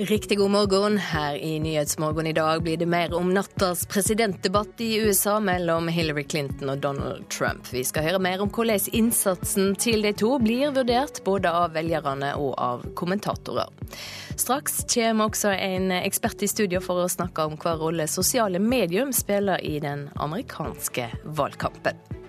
[0.00, 0.98] Riktig god morgen.
[0.98, 6.24] Her i Nyhetsmorgen i dag blir det mer om nattas presidentdebatt i USA mellom Hillary
[6.24, 7.68] Clinton og Donald Trump.
[7.68, 12.30] Vi skal høre mer om hvordan innsatsen til de to blir vurdert både av velgerne
[12.40, 13.68] og av kommentatorer.
[14.40, 19.12] Straks kommer også en ekspert i studio for å snakke om hva rolle sosiale medium
[19.12, 22.19] spiller i den amerikanske valgkampen.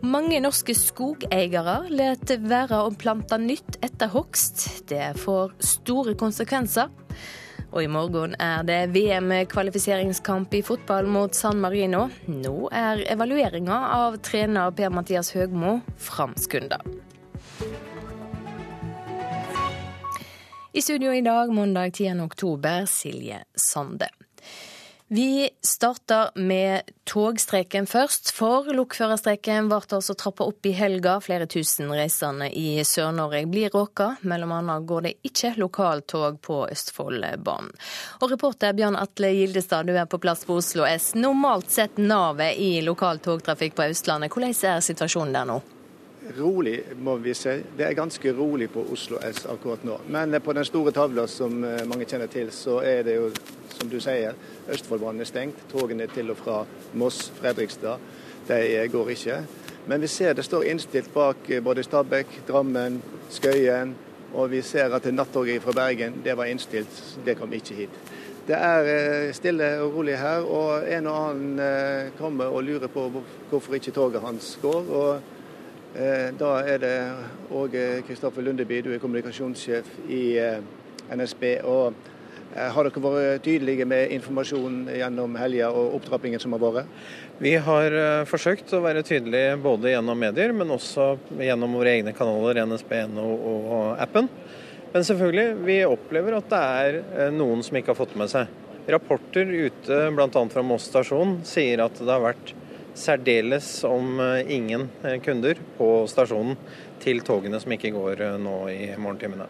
[0.00, 4.86] Mange norske skogeiere lar være å plante nytt etter hogst.
[4.88, 6.88] Det får store konsekvenser.
[7.70, 12.06] Og i morgen er det VM-kvalifiseringskamp i fotball mot San Marino.
[12.32, 16.80] Nå er evalueringa av trener Per-Mathias Høgmo framskunda.
[20.72, 22.24] I studio i dag, mandag 10.
[22.24, 24.08] oktober, Silje Sande.
[25.12, 31.16] Vi starter med togstreiken først, for lokførerstreiken ble altså trappa opp i helga.
[31.18, 37.74] Flere tusen reisende i Sør-Norge blir råka, mellom annet går det ikke lokaltog på Østfoldbanen.
[38.22, 41.10] Og reporter Bjørn Atle Gildestad, du er på plass på Oslo S.
[41.18, 44.30] Normalt sett navet i lokal togtrafikk på Østlandet.
[44.30, 45.58] Hvordan er situasjonen der nå?
[46.38, 47.62] rolig, må vi si.
[47.76, 49.98] Det er ganske rolig på Oslo S akkurat nå.
[50.08, 53.30] Men på den store tavla som eh, mange kjenner til, så er det jo,
[53.80, 54.36] som du sier,
[54.68, 55.64] Østfoldbanen er stengt.
[55.72, 56.60] Togene til og fra
[56.94, 57.98] Moss, Fredrikstad,
[58.48, 59.40] de går ikke.
[59.86, 63.96] Men vi ser det står innstilt bak eh, både Stabekk, Drammen, Skøyen.
[64.34, 67.18] Og vi ser at nattoget fra Bergen, det var innstilt.
[67.26, 67.98] Det kom ikke hit.
[68.46, 73.10] Det er eh, stille og rolig her, og en og annen kommer og lurer på
[73.50, 74.90] hvorfor ikke toget hans går.
[74.90, 75.20] og
[75.94, 77.12] Eh, da er det
[77.50, 80.62] Åge Kristoffer Lundeby, du er kommunikasjonssjef i eh,
[81.16, 81.42] NSB.
[81.64, 82.09] og eh,
[82.50, 86.88] Har dere vært tydelige med informasjon gjennom helga og opptrappingen som har vært?
[87.38, 87.94] Vi har
[88.28, 94.02] forsøkt å være tydelige både gjennom medier, men også gjennom våre egne kanaler, NSB.no og
[94.02, 94.26] appen.
[94.90, 98.50] Men selvfølgelig, vi opplever at det er noen som ikke har fått med seg.
[98.90, 100.42] Rapporter ute bl.a.
[100.50, 102.54] fra Moss stasjon sier at det har vært
[102.98, 106.58] særdeles om eh, ingen eh, kunder på stasjonen
[107.02, 109.46] til togene som ikke går eh, nå i morgentimene.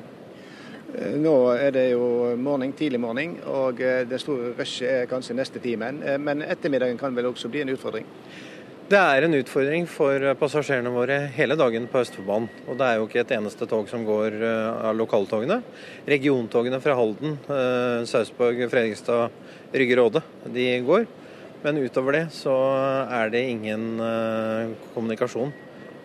[1.21, 6.01] Nå er det jo morgen, tidlig morgen, og det store rushet er kanskje neste timen.
[6.19, 8.09] Men ettermiddagen kan vel også bli en utfordring?
[8.91, 12.49] Det er en utfordring for passasjerene våre hele dagen på Østfoldbanen.
[12.67, 15.61] Og det er jo ikke et eneste tog som går av lokaltogene.
[16.11, 17.37] Regiontogene fra Halden,
[18.11, 19.37] Sarpsborg, Fredrikstad,
[19.71, 21.07] Rygge Råde, de går.
[21.63, 22.57] Men utover det så
[23.21, 24.03] er det ingen
[24.97, 25.55] kommunikasjon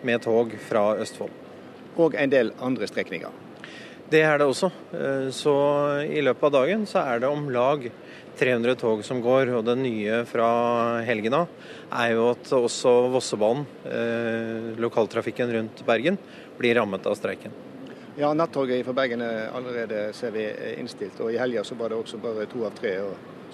[0.06, 1.34] med tog fra Østfold.
[1.98, 3.45] Og en del andre strekninger?
[4.10, 4.70] Det er det også.
[4.94, 5.54] Uh, så
[6.06, 7.88] i løpet av dagen så er det om lag
[8.38, 9.50] 300 tog som går.
[9.58, 10.48] Og det nye fra
[11.06, 11.48] helgen av
[11.90, 16.20] er jo at også Vossebanen, uh, lokaltrafikken rundt Bergen,
[16.58, 17.54] blir rammet av streiken.
[18.16, 20.46] Ja, Nattoget fra Bergen er allerede ser vi,
[20.80, 21.18] innstilt.
[21.20, 23.00] Og i helga så var det også bare to av tre.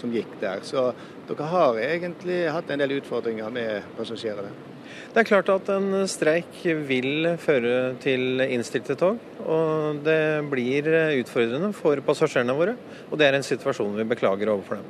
[0.00, 0.62] som gikk der.
[0.64, 0.94] Så
[1.28, 4.71] dere har egentlig hatt en del utfordringer med passasjerene.
[5.12, 9.19] Det er klart at en streik vil føre til innstilte tog.
[9.44, 10.20] Og det
[10.53, 10.88] blir
[11.20, 12.76] utfordrende for passasjerene våre.
[13.10, 14.88] Og det er en situasjon vi beklager overfor dem.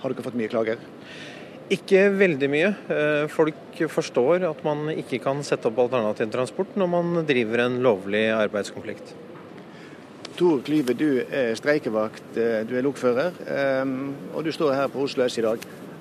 [0.00, 0.80] Har dere fått mye klager?
[1.70, 2.70] Ikke veldig mye.
[2.90, 7.76] Eh, folk forstår at man ikke kan sette opp alternativ transport når man driver en
[7.84, 9.12] lovlig arbeidskonflikt.
[10.40, 15.04] Tor Klyve, du er streikevakt, eh, du er lokfører, ehm, og du står her på
[15.04, 15.58] Oslo S i dag.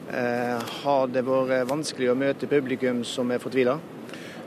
[0.10, 3.76] Eh, har det vært vanskelig å møte publikum som er fortvila?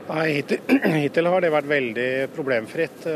[0.09, 0.59] Nei, hittil,
[1.05, 3.07] hittil, har det vært veldig problemfritt.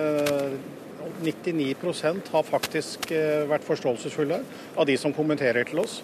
[1.18, 3.12] 99 eh, har faktisk
[3.52, 4.40] vært forståelsesfulle
[4.78, 6.00] av de som kommenterer til oss.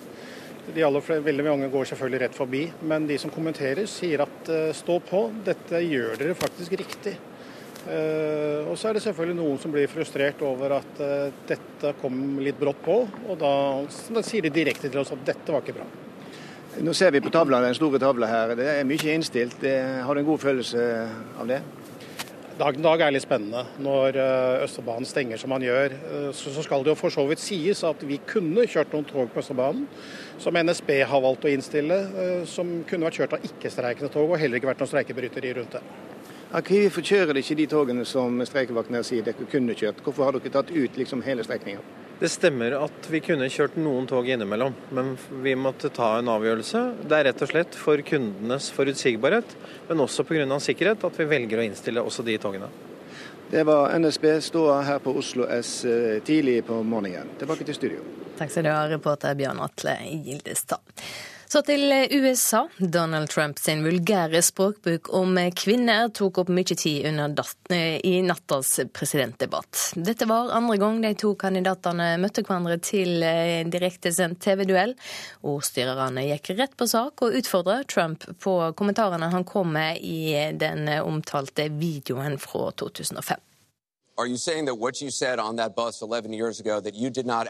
[0.74, 4.52] De aller, flere, veldig mange går selvfølgelig rett forbi, men de som kommenterer sier at
[4.76, 7.18] stå på, dette gjør dere faktisk riktig.
[7.84, 11.04] Og så er det selvfølgelig noen som blir frustrert over at
[11.52, 12.96] dette kom litt brått på.
[13.28, 13.52] Og da,
[14.16, 15.90] da, sier de direkte til oss at dette var ikke bra.
[16.82, 18.56] Nå ser vi på tavla, den store tavla her.
[18.58, 19.62] Det er mye innstilt.
[19.62, 20.86] Har du en god følelse
[21.40, 21.60] av det?
[22.58, 23.62] Dagen dag er litt spennende.
[23.82, 24.18] Når
[24.66, 25.94] Østfoldbanen stenger som man gjør,
[26.34, 29.30] så, så skal det jo for så vidt sies at vi kunne kjørt noen tog
[29.34, 29.86] på Østfoldbanen
[30.42, 32.00] som NSB har valgt å innstille,
[32.50, 35.84] som kunne vært kjørt av ikke-streikende tog og heller ikke vært noen streikebryteri rundt det.
[36.54, 40.02] Hvorfor kjører ikke de togene som streikevaktene sier dere kunne kjørt?
[40.06, 41.86] Hvorfor har dere tatt ut liksom hele strekninga?
[42.24, 45.10] Det stemmer at vi kunne kjørt noen tog innimellom, men
[45.44, 46.84] vi måtte ta en avgjørelse.
[47.04, 49.52] Det er rett og slett for kundenes forutsigbarhet,
[49.90, 50.48] men også pga.
[50.64, 52.70] sikkerhet, at vi velger å innstille også de togene.
[53.52, 57.36] Det var NSB ståa her på Oslo S eh, tidlig på morgenen.
[57.44, 58.08] Tilbake til studio.
[58.40, 60.80] Takk skal du ha, reporter Bjørn Atle Gildestad.
[61.54, 62.64] Så til USA.
[62.78, 69.92] Donald Trump sin vulgære språkbruk om kvinner tok opp mye tid eh, i nattas presidentdebatt.
[69.94, 74.96] Dette var andre gang de to kandidatene møtte hverandre til eh, direktesendt TV-duell.
[75.46, 80.90] Ordstyrerne gikk rett på sak og utfordret Trump på kommentarene han kom med i den
[81.04, 83.38] omtalte videoen fra 2005.
[84.18, 87.12] Are you saying that what you said on that bus 11 years ago, that you
[87.12, 87.46] did not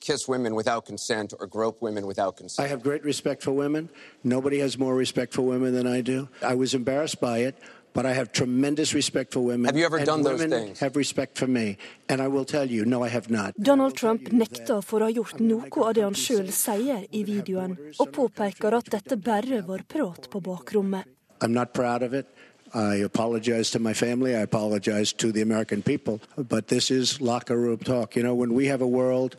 [0.00, 2.64] kiss women without consent or grope women without consent.
[2.64, 3.90] I have great respect for women.
[4.22, 6.28] Nobody has more respect for women than I do.
[6.42, 7.56] I was embarrassed by it,
[7.92, 9.64] but I have tremendous respect for women.
[9.66, 10.80] Have you ever done those things?
[10.80, 11.78] Have respect for me,
[12.08, 13.54] and I will tell you, no, I have not.
[13.58, 17.78] Donald Trump nekter for å ha gjort noe av det han sjøl sier i videoen,
[17.98, 21.08] og påpeker at dette bare var prat på bakrommet.
[21.40, 22.26] I'm not proud of it.
[22.74, 24.34] I apologize to my family.
[24.34, 26.20] I apologize to the American people.
[26.36, 28.16] But this is locker room talk.
[28.16, 29.36] You know, when we have a world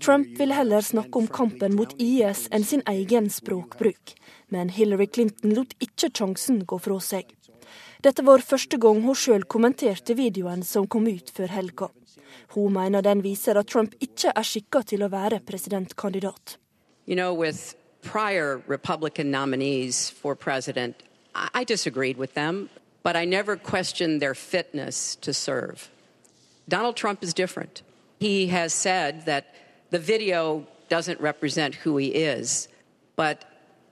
[0.00, 4.14] Trump vil heller snakke om kampen mot IS enn sin egen språkbruk.
[4.48, 7.28] Men Hillary Clinton lot ikke sjansen gå fra seg.
[8.04, 11.88] Dette var første gang hun sjøl kommenterte videoen som kom ut før helga.
[12.56, 16.58] Hun mener den viser at Trump ikke er skikka til å være presidentkandidat.
[17.06, 21.02] You know, with prior Republican nominees for president,
[21.34, 22.68] I disagreed with them,
[23.02, 25.90] but I never questioned their fitness to serve.
[26.68, 27.82] Donald Trump is different.
[28.20, 29.54] He has said that
[29.90, 32.68] the video doesn't represent who he is,
[33.16, 33.44] but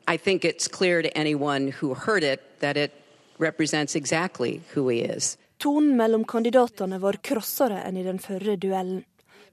[0.09, 2.93] I think it's clear to anyone who heard it that it
[3.39, 5.37] represents exactly who he is.
[5.59, 9.05] Tonen mellom kandidatene var krossere enn i den førre duellen.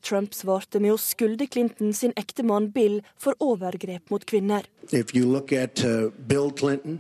[0.02, 4.64] Trump svarte med å skylde Clinton sin ektemann Bill for overgrep mot kvinner.
[4.92, 7.00] If you look at uh, Bill Clinton,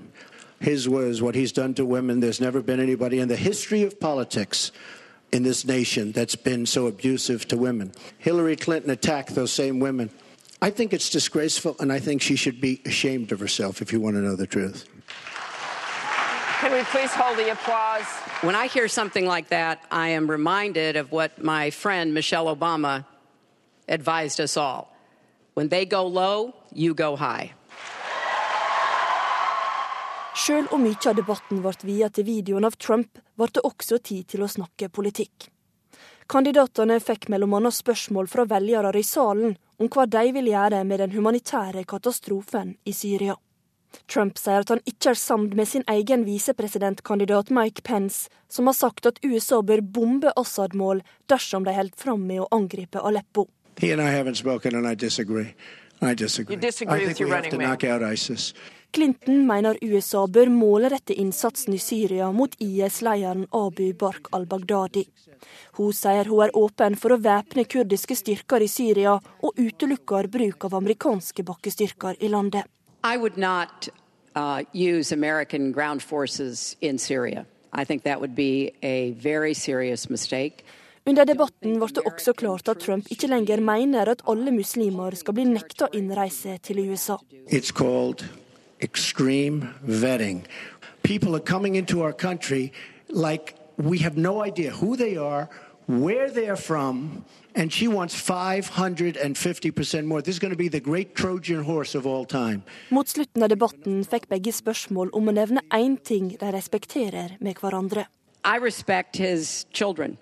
[0.59, 2.19] his was what he's done to women.
[2.19, 4.71] There's never been anybody in the history of politics
[5.31, 7.91] in this nation that's been so abusive to women.
[8.17, 10.09] Hillary Clinton attacked those same women.
[10.61, 14.01] I think it's disgraceful, and I think she should be ashamed of herself if you
[14.01, 14.85] want to know the truth.
[16.59, 18.03] Can we please hold the applause?
[18.41, 23.05] When I hear something like that, I am reminded of what my friend Michelle Obama
[23.87, 24.93] advised us all.
[25.53, 27.53] When they go low, you go high.
[30.39, 34.27] Sjøl om mye av debatten ble viet til videoen av Trump, ble det også tid
[34.31, 35.49] til å snakke politikk.
[36.31, 37.71] Kandidatene fikk bl.a.
[37.75, 42.93] spørsmål fra velgere i salen om hva de vil gjøre med den humanitære katastrofen i
[42.95, 43.35] Syria.
[44.07, 48.77] Trump sier at han ikke er samd med sin egen visepresidentkandidat Mike Pence, som har
[48.77, 53.49] sagt at USA bør bombe Assad-mål dersom de holder fram med å angripe Aleppo.
[53.79, 55.55] He and I haven't spoken, and I disagree.
[56.01, 56.55] I disagree.
[56.55, 58.53] You disagree I think we have to knock out ISIS.
[58.91, 65.05] Clinton mener USA bør målrette innsatsen i Syria mot IS-lederen Abu Bark al-Baghdadi.
[65.77, 70.65] Hun sier hun er åpen for å væpne kurdiske styrker i Syria, og utelukker bruk
[70.65, 72.65] av amerikanske bakkestyrker i landet.
[73.03, 73.87] I would not
[74.35, 77.45] uh, use American ground forces in Syria.
[77.71, 80.65] I think that would be a very serious mistake.
[81.07, 85.33] Under debatten ble det også klart at Trump ikke lenger mener at alle muslimer skal
[85.33, 87.17] bli nekta innreise til USA.
[87.47, 88.25] It's called
[88.81, 90.45] extreme vetting.
[91.03, 92.71] People are coming into our country
[93.09, 95.47] like we have no idea who they are,
[95.87, 97.23] where they're from,
[97.55, 100.21] and she wants 550% more.
[100.21, 102.61] This is going to be the great Trojan horse of all time.
[102.89, 107.57] Mot slutten av debatten fikk begge spørsmål om å nevne én ting de respekterer med
[107.57, 108.05] hverandre.
[108.45, 110.17] I respect his children.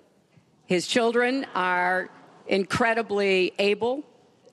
[0.68, 2.10] His children are
[2.46, 4.02] incredibly able,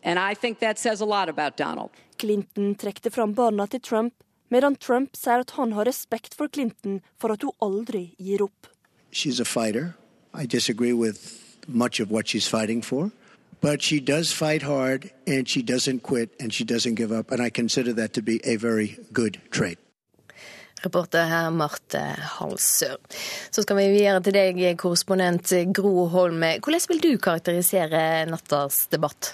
[0.01, 1.89] and I think that says a lot about Donald.
[2.17, 4.13] Clinton trekte fram barna til Trump,
[4.50, 8.67] medan Trump sier at han har respekt for Clinton for at hun aldri gir opp.
[9.12, 9.98] She's a fighter.
[10.34, 11.19] I disagree with
[11.67, 13.12] much of what she's fighting for.
[13.60, 17.31] But she does fight hard and she doesn't quit and she doesn't give up.
[17.31, 19.79] And I consider that to be a very good trait.
[20.84, 22.01] Reporter her Marte
[22.36, 22.98] Halsør.
[23.50, 26.44] Så skal vi videre til deg, korrespondent Gro Holm.
[26.60, 29.34] Hvordan vil du karakterisere nattas debatt?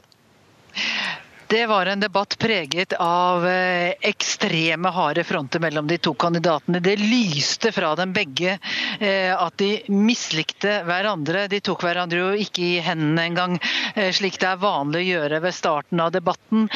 [1.52, 6.80] Det var en debatt preget av eh, ekstreme harde fronter mellom de to kandidatene.
[6.80, 8.54] Det lyste fra dem begge
[9.00, 11.50] eh, at de mislikte hverandre.
[11.52, 13.60] De tok hverandre jo ikke i hendene engang,
[14.00, 16.70] eh, slik det er vanlig å gjøre ved starten av debatten.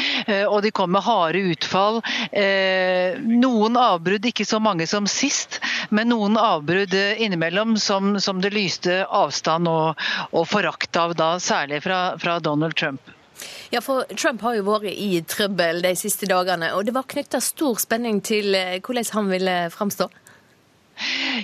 [0.51, 2.03] Og de kom med harde utfall.
[2.35, 9.71] Noen avbrudd, ikke så mange som sist, men noen avbrudd innimellom som, det lyste avstand
[9.71, 10.07] og,
[10.51, 13.14] forakt av, da, særlig fra Donald Trump.
[13.73, 17.41] Ja, for Trump har jo vært i trøbbel de siste dagene, og det var knytta
[17.43, 20.09] stor spenning til eh, hvordan han ville framstå?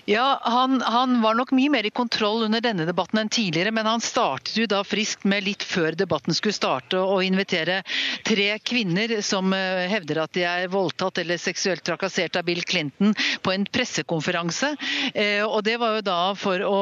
[0.06, 3.86] Ja, han, han, var nok mye mer i kontroll under denne debatten enn tidligere, men
[3.90, 7.82] han startet jo da friskt med litt før debatten skulle starte å invitere
[8.28, 13.16] tre kvinner som eh, hevder at de er voldtatt eller seksuelt trakassert av Bill Clinton
[13.44, 14.74] på en pressekonferanse.
[15.14, 16.82] Eh, og det var jo da for å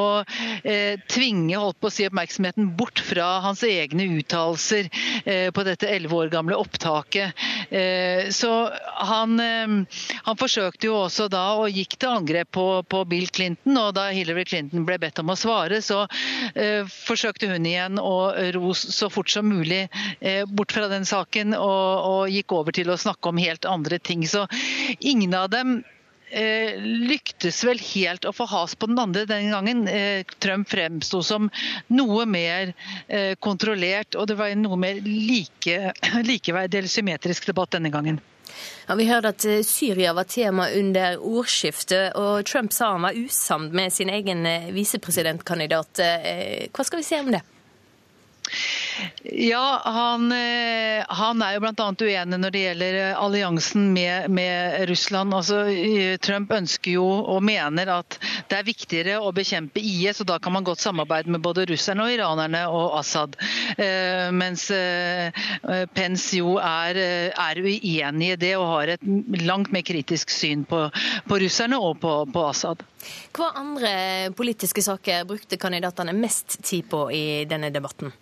[0.62, 4.88] eh, tvinge holdt på å si, oppmerksomheten bort fra hans egne uttalelser
[5.54, 7.36] på dette elleve år gamle opptaket.
[8.34, 8.50] Så
[9.10, 9.40] han,
[10.26, 12.59] han forsøkte jo også da og gikk til angrep på,
[12.90, 13.78] på Bill Clinton.
[13.80, 16.02] Og da Hillary Clinton ble bedt om å svare, så
[16.54, 18.16] eh, forsøkte hun igjen å
[18.56, 19.86] ro så fort som mulig
[20.20, 23.98] eh, bort fra den saken, og, og, gikk over til å snakke om helt andre
[23.98, 24.26] ting.
[24.28, 24.46] Så
[25.00, 25.80] ingen av dem
[26.30, 29.86] eh, lyktes vel helt å få has på den andre den gangen.
[29.88, 31.50] Eh, Trump fremsto som
[31.92, 32.74] noe mer
[33.08, 35.94] eh, kontrollert, og det var en noe mer like,
[36.32, 38.20] likeverdig eller symmetrisk debatt denne gangen.
[38.86, 43.18] Ja, vi hørte at eh, Syria var tema under ordskiftet, og Trump sa han var
[43.18, 46.02] usamd med sin egen eh, visepresidentkandidat.
[46.02, 47.44] Eh, hva skal vi se om det?
[49.22, 51.88] Ja, han, eh, han, er jo bl.a.
[52.00, 55.34] uenig når det gjelder eh, alliansen med, med, Russland.
[55.36, 55.64] Altså,
[56.24, 58.16] Trump ønsker jo og mener at
[58.48, 62.06] det er viktigere å bekjempe IS, og da kan man godt samarbeide med både russerne
[62.06, 63.36] og iranerne og Assad.
[63.76, 64.68] Eh, mens
[65.94, 66.98] Pence jo er,
[67.30, 69.04] er uenig i det og har et
[69.44, 70.86] langt mer kritisk syn på,
[71.28, 72.82] på russerne og på, på Assad.
[73.36, 73.92] Hva andre
[74.36, 78.12] politiske saker brukte kandidatene mest tid på i denne debatten?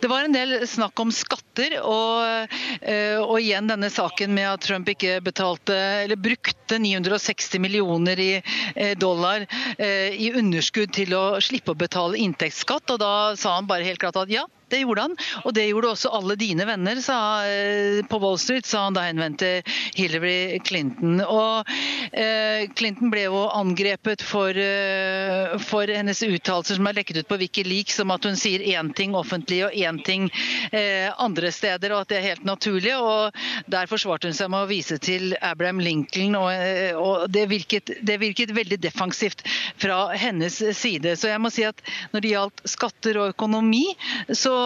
[0.00, 2.52] Det var en del snakk om skatter, og,
[2.82, 8.30] eh, og, igjen denne saken med at Trump ikke betalte, eller brukte 960 millioner i
[8.38, 9.46] eh, dollar
[9.78, 12.94] eh, i underskudd til å slippe å betale inntektsskatt.
[12.94, 15.92] Og da sa han bare helt klart at ja, det gjorde han, og det gjorde
[15.94, 19.62] også alle dine venner sa, eh, på Wall Street, sa han da han henvendte
[19.96, 21.20] Hillary Clinton.
[21.24, 21.68] Og
[22.12, 27.40] eh, Clinton ble jo angrepet for, eh, for hennes uttalelser som er lekket ut på
[27.42, 30.28] Wikileaks som at hun sier én ting offentlig og én ting
[30.72, 32.94] eh, andre steder, og at det er helt naturlig.
[32.96, 33.34] og
[33.66, 37.96] Der forsvarte hun seg med å vise til Abraham Lincoln, og, eh, og det, virket,
[38.02, 39.44] det virket veldig defensivt
[39.80, 41.16] fra hennes side.
[41.16, 41.80] Så jeg må si at
[42.12, 43.84] når det gjaldt skatter og økonomi,
[44.36, 44.57] så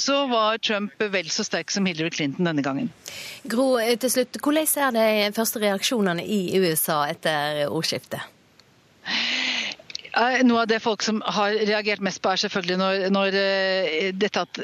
[0.00, 2.90] så, var Trump vel så sterk som Hillary Clinton denne gangen.
[3.50, 8.24] Gro, til slutt, hvordan er de første reaksjonene i USA etter ordskiftet?
[10.46, 14.44] Noe av det folk som har reagert mest på, er selvfølgelig når, når uh, dette
[14.46, 14.60] at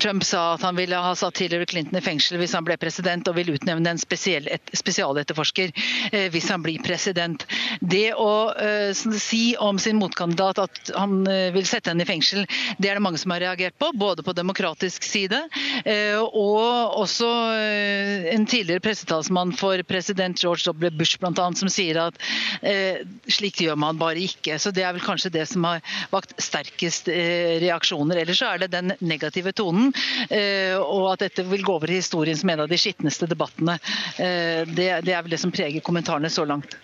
[0.00, 3.28] Trump sa at han ville ha satt Hillary Clinton i fengsel hvis han ble president,
[3.28, 5.72] og vil utnevne en spesiell, et, spesialetterforsker
[6.12, 7.44] eh, hvis han blir president.
[7.80, 12.46] Det å eh, si om sin motkandidat at han eh, vil sette henne i fengsel,
[12.80, 15.42] det er det mange som har reagert på, både på demokratisk side
[15.84, 20.90] eh, og også eh, en tidligere pressetalsmann for president George W.
[20.96, 22.20] Bush blant annet, som sier at
[22.64, 24.56] eh, slikt gjør man bare ikke.
[24.62, 28.22] Så Det er vel kanskje det som har vakt sterkest reaksjoner.
[28.22, 29.92] Ellers så er det den negative tonen diskusjonen,
[30.30, 33.78] eh, og at dette vil gå over i historien som en av de skitneste debattene.
[34.18, 36.76] Eh, det, er vel det som preger kommentarene så langt.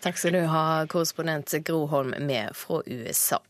[0.00, 3.40] Takk skal du ha, korrespondent Gro Holm med fra USA.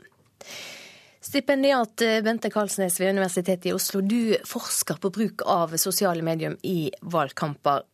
[1.20, 6.90] Stipendiat Bente Karlsnes ved Universitetet i Oslo, du forsker på bruk av sosiale medier i
[7.02, 7.84] valgkamper.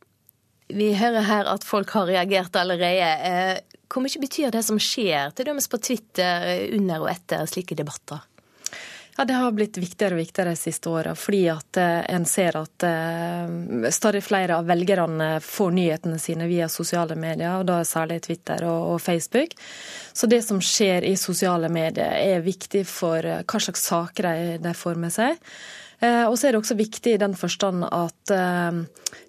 [0.72, 3.10] Vi hører her at folk har reagert allerede.
[3.28, 3.58] Eh,
[3.92, 8.24] hvor mye betyr det som skjer, dømes på Twitter under og etter slike debatter?
[9.18, 12.58] Ja, Det har blitt viktigere og viktigere de siste åra, fordi at eh, en ser
[12.58, 18.20] at eh, stadig flere av velgerne får nyhetene sine via sosiale medier, og da særlig
[18.26, 19.56] Twitter og, Facebook.
[20.12, 24.76] Så det som skjer i sosiale medier er viktig for eh, hva slags saker de
[24.76, 25.40] får med seg.
[25.98, 28.80] Eh, og så er det også viktig i den forstand at eh,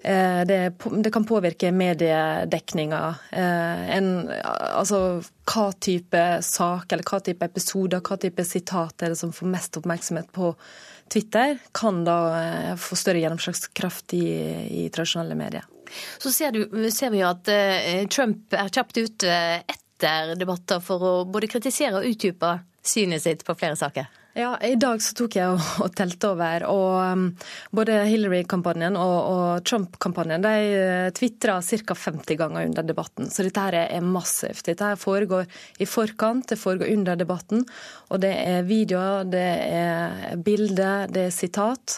[0.04, 3.02] eh, det, kan påvirke mediedekninga.
[3.32, 5.00] altså
[5.48, 9.80] hva type sak eller hva type episoder, hva type sitat er det som får mest
[9.80, 10.52] oppmerksomhet på
[11.08, 14.28] Twitter, kan da få større gjennomslagskraft i,
[14.84, 15.64] i tradisjonelle medier.
[16.20, 17.48] Så ser, du, ser vi jo at
[18.12, 23.56] Trump er kjapt ute etter debatter for å både kritisere og utdype synet sitt på
[23.56, 24.12] flere saker.
[24.38, 25.50] Ja, I dag så tok jeg
[25.82, 26.66] og, telte over.
[26.70, 27.24] og um,
[27.74, 30.54] Både Hillary-kampanjen og, og Trump-kampanjen de
[31.18, 31.98] tvitra ca.
[31.98, 33.32] 50 ganger under debatten.
[33.34, 34.68] Så dette her er massivt.
[34.70, 35.50] Dette her foregår
[35.82, 37.66] i forkant, det foregår under debatten.
[38.14, 41.98] Og det er videoer, det er bilder, det er sitat.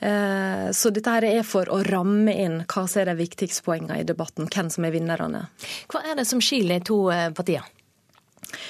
[0.00, 4.00] Uh, så dette her er for å ramme inn hva som er de viktigste poengene
[4.00, 5.46] i debatten, hvem som er vinnerne.
[5.92, 7.68] Hva er det som skiller to uh, partier?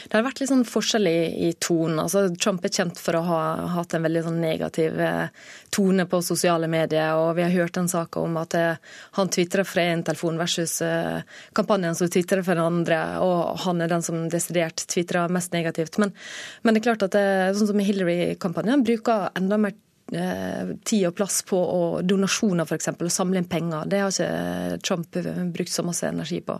[0.08, 2.00] Det har vært litt sånn forskjell i, i tonen.
[2.02, 3.40] Altså, Trump er kjent for å ha
[3.76, 5.28] hatt en veldig sånn negativ eh,
[5.74, 7.14] tone på sosiale medier.
[7.18, 8.80] og Vi har hørt en sak om at eh,
[9.18, 11.22] han tvitrer fra én telefon versus eh,
[11.56, 13.00] kampanjen som tvitrer fra den andre.
[13.24, 15.98] Og han er den som desidert tvitrer mest negativt.
[16.02, 16.14] Men,
[16.62, 17.26] men, det er klart at det,
[17.58, 22.90] sånn som Hillary-kampanjen bruker enda mer tid og plass på og donasjoner f.eks.
[23.10, 23.86] Samle inn penger.
[23.88, 25.16] Det har ikke Trump
[25.56, 26.58] brukt så masse energi på.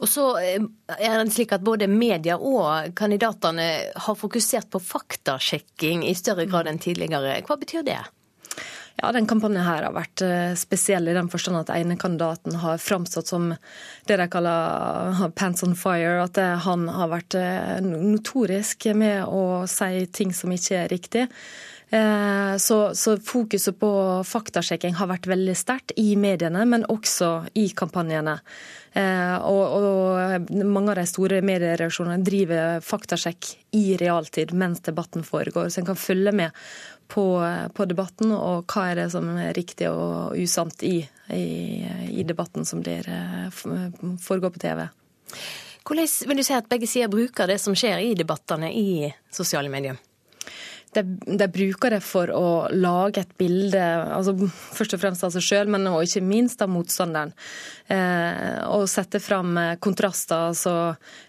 [0.00, 0.64] Og så eh,
[0.98, 3.68] er det slik at både media og kandidatene
[4.06, 7.38] har fokusert på faktasjekking i større grad enn tidligere.
[7.46, 8.00] Hva betyr det?
[9.00, 12.82] Ja, den kampanjen her har vært eh, spesiell i den forstand at ene kandidaten har
[12.82, 13.48] framstått som
[14.06, 16.20] det de kaller pants on fire.
[16.26, 21.28] At han har vært eh, notorisk med å si ting som ikke er riktig.
[21.92, 23.88] Så, så, fokuset på
[24.24, 27.28] faktasjekking har vært veldig sterkt i mediene, men også
[27.60, 28.38] i kampanjene.
[28.92, 35.70] Eh, og, og, mange av de store mediereaksjonene driver faktasjekk i realtid mens debatten foregår,
[35.72, 36.52] så en kan følge med
[37.12, 37.24] på,
[37.72, 40.98] på, debatten og hva er det som er riktig og usant i,
[41.32, 41.46] i,
[42.20, 43.48] i debatten som eh,
[44.20, 44.84] foregår på TV.
[45.82, 49.72] Hvordan vil du si at begge sider bruker det som skjer i debattene i sosiale
[49.72, 49.96] medier?
[50.92, 51.02] De,
[51.38, 54.34] de, bruker det for å lage et bilde, altså
[54.76, 57.32] først og fremst av seg sjøl, men også ikke minst av motstanderen.
[57.88, 60.74] Eh, og sette fram eh, kontraster, altså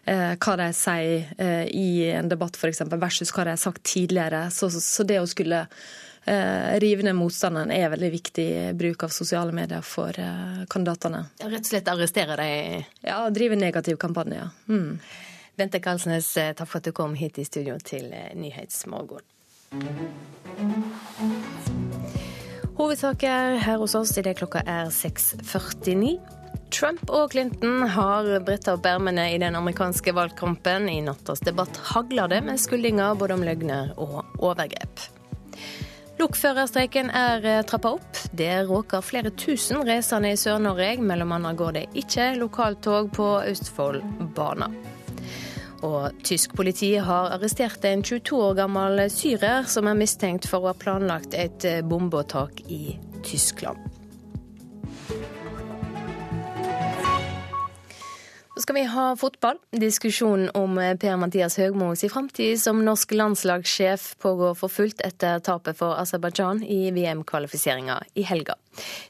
[0.04, 4.46] eh, hva de sier eh, i en debatt f.eks., versus hva de har sagt tidligere.
[4.52, 8.48] Så, så det å skulle eh, rive ned motstanderen er veldig viktig
[8.80, 11.30] bruk av sosiale medier for eh, kandidatene.
[11.44, 12.90] Rett og slett arrestere dem?
[13.08, 14.50] Ja, drive negativ kampanje.
[14.68, 14.98] Mm.
[15.56, 19.33] Bente Karlsnes, takk for at du kom hit i studio til Nyhetsmorgen.
[22.78, 26.18] Hovedsaker her hos oss idet klokka er 6.49.
[26.74, 30.90] Trump og Clinton har bretta opp ermene i den amerikanske valgkampen.
[30.90, 35.06] I nattas debatt hagler det med skuldinger både om løgner og overgrep.
[36.22, 38.24] Lokførerstreiken er trappa opp.
[38.34, 40.98] Det råker flere tusen reisende i Sør-Norge.
[41.02, 44.78] Mellom annet går det ikke lokaltog på Østfoldbanen.
[45.84, 50.72] Og tysk politi har arrestert en 22 år gammel syrer som er mistenkt for å
[50.72, 52.96] ha planlagt et bombeåtak i
[53.28, 53.93] Tyskland.
[58.56, 59.58] Så skal vi ha fotball.
[59.72, 65.98] Diskusjonen om Per-Mathias Høgmos i framtid som norsk landslagssjef pågår for fullt etter tapet for
[65.98, 68.54] Aserbajdsjan i VM-kvalifiseringa i helga.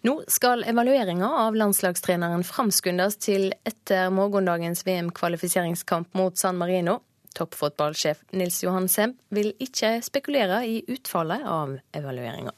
[0.07, 7.01] Nå skal evalueringa av landslagstreneren framskundes til etter morgendagens VM-kvalifiseringskamp mot San Marino.
[7.35, 12.55] Toppfotballsjef Nils Johan Semb vil ikke spekulere i utfallet av evalueringa.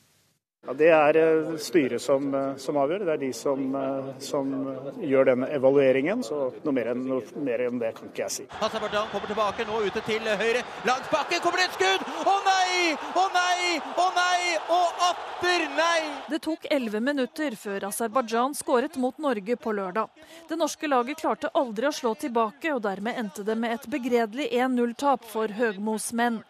[0.65, 3.04] Ja, det er eh, styret som, eh, som, avgjør.
[3.06, 4.54] Det er de som, eh, som,
[4.97, 6.23] gjør denne evalueringen.
[6.25, 8.45] Så noe mer, enn, noe mer enn det kan ikke jeg si.
[8.58, 10.63] Aserbajdsjan kommer tilbake, nå ute til høyre.
[10.89, 12.08] Langs bakken kommer det et skudd!
[12.25, 12.95] Å nei!
[12.97, 13.78] Å nei!
[13.78, 14.56] Å nei!
[14.73, 15.99] Og atter nei!
[16.34, 20.25] Det tok elleve minutter før Aserbajdsjan skåret mot Norge på lørdag.
[20.49, 24.49] Det norske laget klarte aldri å slå tilbake, og dermed endte det med et begredelig
[24.49, 26.41] 1-0-tap for Høgmos menn.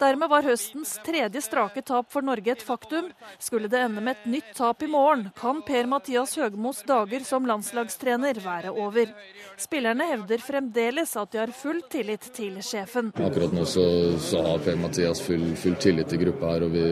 [0.00, 3.08] Dermed var høstens tredje strake tap for Norge et faktum.
[3.42, 8.40] Skulle det ende med et nytt tap i morgen, kan Per-Mathias Høgmos dager som landslagstrener
[8.44, 9.12] være over.
[9.60, 13.12] Spillerne hevder fremdeles at de har full tillit til sjefen.
[13.16, 13.86] Akkurat nå så,
[14.20, 16.86] så har Per-Mathias full, full, tillit til gruppa her, og vi,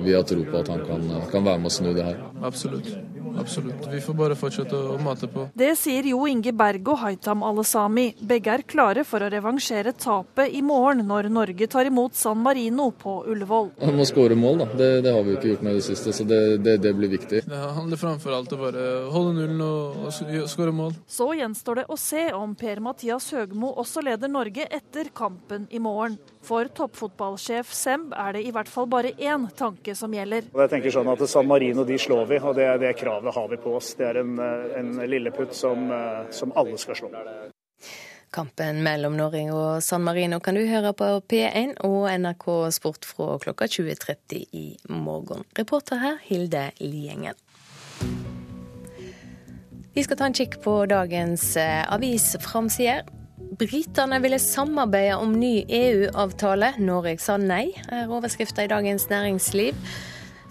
[0.00, 2.22] vi, har tro på at han kan, kan være med å snu det her.
[2.46, 2.94] Absolutt.
[3.38, 3.86] Absolutt.
[3.92, 5.46] Vi får bare fortsette å mate på.
[5.54, 8.10] Det sier Jo Inge Berg og Haitam Alesami.
[8.20, 12.90] Begge er klare for å revansjere tapet i morgen, når Norge tar imot San Marino
[12.90, 13.72] på Ullevål.
[13.82, 14.68] Han må skåre mål, da.
[14.80, 17.12] Det, det, har vi jo ikke gjort med det siste, så det, det, det blir
[17.12, 17.44] viktig.
[17.50, 20.94] Det handler framfor alt om bare holde nullen og, og skåre mål.
[21.10, 26.18] Så gjenstår det å se om Per-Mathias Høgmo også leder Norge etter kampen i morgen.
[26.42, 30.48] For toppfotballsjef Semb er det i hvert fall bare én tanke som gjelder.
[30.56, 33.60] Jeg tenker sånn at San Marino de slår vi, og det, det kravet har vi
[33.60, 33.92] på oss.
[33.98, 35.90] Det er en, en lilleputt som,
[36.32, 37.12] som alle skal slå.
[38.30, 43.34] Kampen mellom Norge og San Marino kan du høre på P1 og NRK Sport fra
[43.42, 45.42] klokka 20.30 i morgen.
[45.58, 47.34] Reporter her Hilde Liengen.
[49.90, 53.02] Vi skal ta en kikk på dagens eh, avisframsider.
[53.58, 56.74] Britene ville samarbeide om ny EU-avtale.
[56.78, 59.78] Norge sa nei, er overskrifta i Dagens Næringsliv.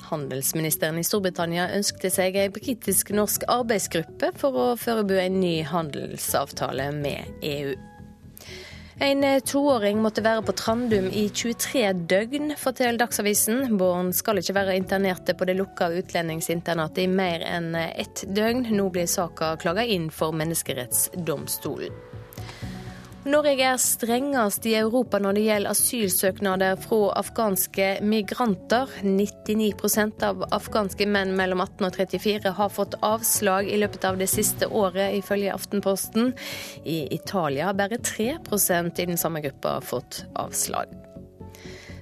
[0.10, 7.40] Handelsministeren i Storbritannia ønskte seg ei britisk-norsk arbeidsgruppe for å forberede en ny handelsavtale med
[7.46, 7.78] EU.
[9.00, 13.78] En toåring måtte være på Trandum i 23 døgn, forteller Dagsavisen.
[13.80, 18.68] Barn skal ikke være internerte på det lukka utlendingsinternatet i mer enn ett døgn.
[18.76, 22.09] Nå blir saka klaga inn for Menneskerettsdomstolen.
[23.28, 28.94] Norge er strengest i Europa når det gjelder asylsøknader fra afghanske migranter.
[29.04, 34.30] 99% av afghanske menn mellom 18 og 34 har fått avslag i løpet av det
[34.32, 36.32] siste året, ifølge Aftenposten.
[36.88, 41.09] I Italia har bare 3% i den samme gruppa fått avslag.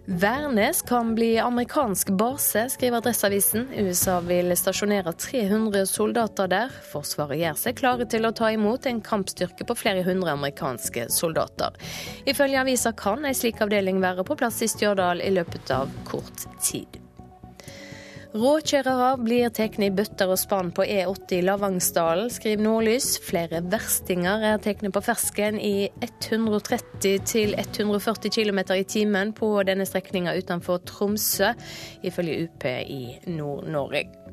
[0.09, 3.67] Værnes kan bli amerikansk base, skriver Adresseavisen.
[3.75, 6.71] USA vil stasjonere 300 soldater der.
[6.91, 11.75] Forsvaret gjør seg klare til å ta imot en kampstyrke på flere hundre amerikanske soldater.
[12.23, 16.47] Ifølge avisa kan ei slik avdeling være på plass i Stjørdal i løpet av kort
[16.63, 17.01] tid.
[18.35, 23.19] Råkjørere blir tatt i bøtter og spann på E80 i Lavangsdalen, skriver Nordlys.
[23.23, 30.77] Flere verstinger er tatt på fersken i 130-140 km i timen på denne strekninga utenfor
[30.83, 31.53] Tromsø,
[32.03, 34.26] ifølge UP i Nord-Norge.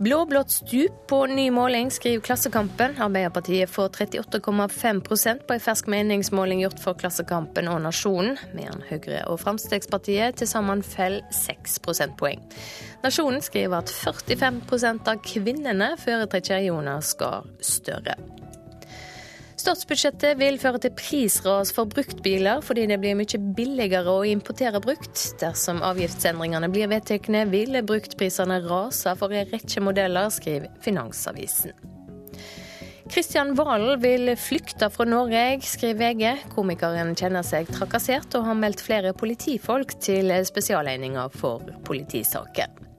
[0.00, 2.94] Blå-blått stup på ny måling, skriver Klassekampen.
[3.02, 9.42] Arbeiderpartiet får 38,5% på en fersk meningsmåling gjort for Klassekampen og Nasjonen, mens Høyre og
[9.42, 12.40] Fremskrittspartiet til sammen faller 6 prosentpoeng.
[13.04, 18.16] Nasjonen skriver at 45% av kvinnene foretrekker Jonas Gahr Støre.
[19.60, 25.20] Statsbudsjettet vil føre til prisras for bruktbiler, fordi det blir mye billigere å importere brukt.
[25.42, 31.76] Dersom avgiftsendringene blir vedtatt, vil bruktprisene rase for en rekke modeller, skriver Finansavisen.
[33.10, 36.44] Kristian Valen vil flykte fra Norge, skriver VG.
[36.54, 42.89] Komikeren kjenner seg trakassert og har meldt flere politifolk til Spesialenheter for politisaker.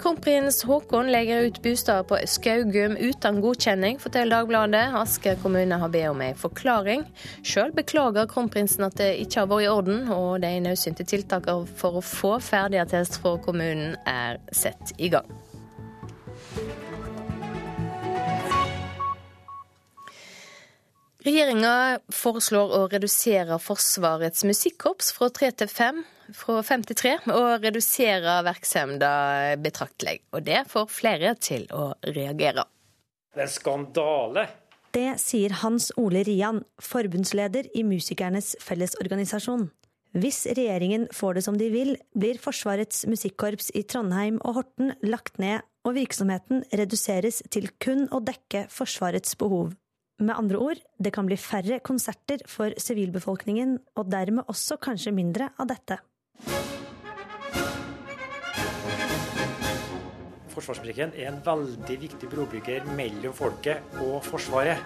[0.00, 4.94] Kronprins Haakon legger ut bosteder på Skaugum uten godkjenning, forteller Dagbladet.
[4.96, 7.02] Asker kommune har bedt om en forklaring.
[7.44, 12.00] Sjøl beklager kronprinsen at det ikke har vært i orden, og de nødsynte tiltakene for
[12.00, 15.28] å få ferdigattest fra kommunen er satt i gang.
[21.20, 21.74] Regjeringa
[22.08, 26.00] foreslår å redusere Forsvarets musikkorps fra tre til fem
[26.36, 30.20] fra 53 og redusere virksomheten betraktelig.
[30.34, 32.66] Og det får flere til å reagere.
[33.30, 34.46] Det er en skandale.
[34.90, 39.68] Det sier Hans Ole Rian, forbundsleder i Musikernes Fellesorganisasjon.
[40.18, 45.38] Hvis regjeringen får det som de vil, blir Forsvarets musikkorps i Trondheim og Horten lagt
[45.38, 49.76] ned, og virksomheten reduseres til kun å dekke Forsvarets behov.
[50.20, 55.52] Med andre ord, det kan bli færre konserter for sivilbefolkningen, og dermed også kanskje mindre
[55.56, 56.02] av dette.
[60.50, 64.82] Forsvarsmusikken er en veldig viktig brobygger mellom folket og Forsvaret.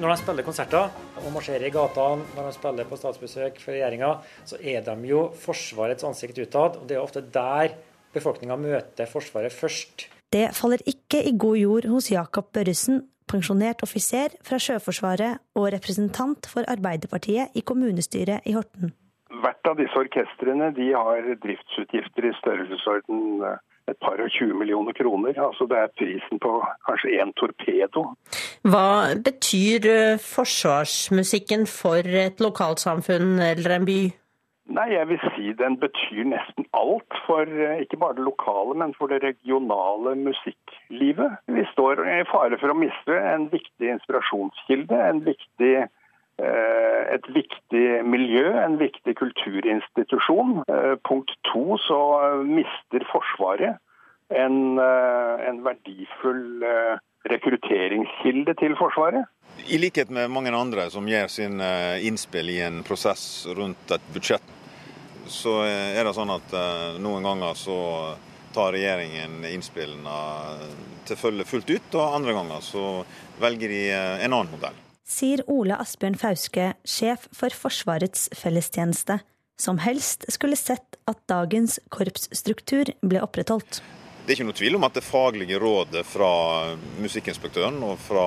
[0.00, 0.90] Når de spiller konserter
[1.22, 4.10] og marsjerer i gatene, når de spiller på statsbesøk for regjeringa,
[4.44, 6.80] så er de jo Forsvarets ansikt utad.
[6.80, 7.76] og Det er ofte der
[8.14, 10.08] befolkninga møter Forsvaret først.
[10.32, 16.50] Det faller ikke i god jord hos Jakob Børresen, pensjonert offiser fra Sjøforsvaret og representant
[16.50, 18.92] for Arbeiderpartiet i kommunestyret i Horten.
[19.42, 24.96] Hvert av disse orkestrene de har driftsutgifter i størrelsesorden eh, et par og 20 millioner
[24.96, 25.36] kroner.
[25.40, 26.56] Altså det er prisen på
[26.88, 28.06] kanskje én torpedo.
[28.64, 34.02] Hva betyr eh, forsvarsmusikken for et lokalsamfunn eller en by?
[34.74, 38.94] Nei, jeg vil si den betyr nesten alt for eh, ikke bare det lokale, men
[38.96, 41.36] for det regionale musikklivet.
[41.52, 45.74] Vi står i fare for å miste en viktig inspirasjonskilde, en viktig
[47.14, 50.64] et viktig miljø, en viktig kulturinstitusjon.
[50.68, 52.00] Eh, punkt to så
[52.48, 53.78] mister Forsvaret
[54.34, 56.64] en, eh, en verdifull
[57.30, 59.24] rekrutteringskilde til Forsvaret.
[59.70, 61.60] I likhet med mange andre som gjør sin
[62.02, 64.54] innspill i en prosess rundt et budsjett,
[65.30, 66.56] så er det sånn at
[67.00, 67.78] noen ganger så
[68.52, 70.18] tar regjeringen innspillene
[71.06, 72.88] til følge fullt ut, og andre ganger så
[73.40, 74.83] velger de en annen modell
[75.14, 79.20] sier Ole Asbjørn Fauske, sjef for Forsvarets fellestjeneste,
[79.60, 83.82] som helst skulle sett at dagens korpsstruktur ble opprettholdt.
[84.24, 86.30] Det er ikke noe tvil om at det faglige rådet fra
[87.04, 88.24] musikkinspektøren og fra,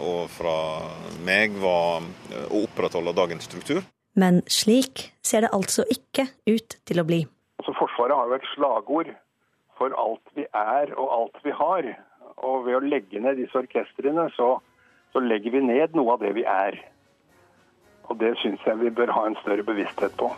[0.00, 0.54] og fra
[1.26, 2.06] meg var
[2.48, 3.82] å opprettholde dagens struktur.
[4.18, 7.20] Men slik ser det altså ikke ut til å bli.
[7.60, 9.12] Altså, forsvaret har jo et slagord
[9.78, 11.92] for alt vi er og alt vi har.
[12.48, 14.56] Og ved å legge ned disse orkestrene, så
[15.12, 16.78] så legger vi ned noe av det vi er.
[18.08, 20.30] Og det syns jeg vi bør ha en større bevissthet på.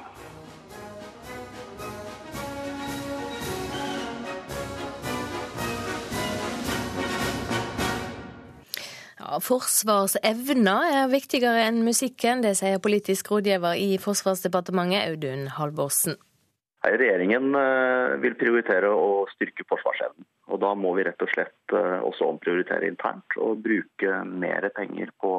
[9.20, 16.18] Ja, Forsvarsevna er viktigere enn musikken, det sier politisk rådgiver i Forsvarsdepartementet, Audun Halvorsen.
[16.80, 20.24] Regjeringen eh, vil prioritere å styrke forsvarsevnen.
[20.50, 25.38] Og Da må vi rett og slett også omprioritere internt og bruke mer penger på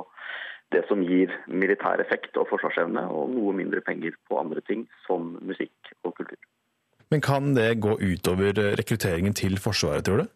[0.72, 5.34] det som gir militær effekt og forsvarsevne, og noe mindre penger på andre ting som
[5.44, 6.40] musikk og kultur.
[7.12, 10.30] Men kan det gå utover rekrutteringen til Forsvaret, tror du?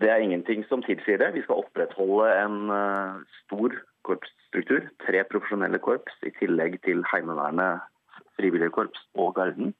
[0.00, 1.34] Det er ingenting som tilsier det.
[1.36, 2.56] Vi skal opprettholde en
[3.42, 3.76] stor
[4.08, 4.88] korpsstruktur.
[5.04, 7.84] Tre profesjonelle korps i tillegg til Heimevernet,
[8.40, 9.74] frivillige korps og Garden.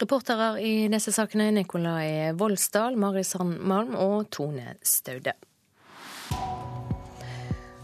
[0.00, 5.34] Reportere i disse sakene Nikolai Voldsdal, Mari Sandmalm og Tone Staude.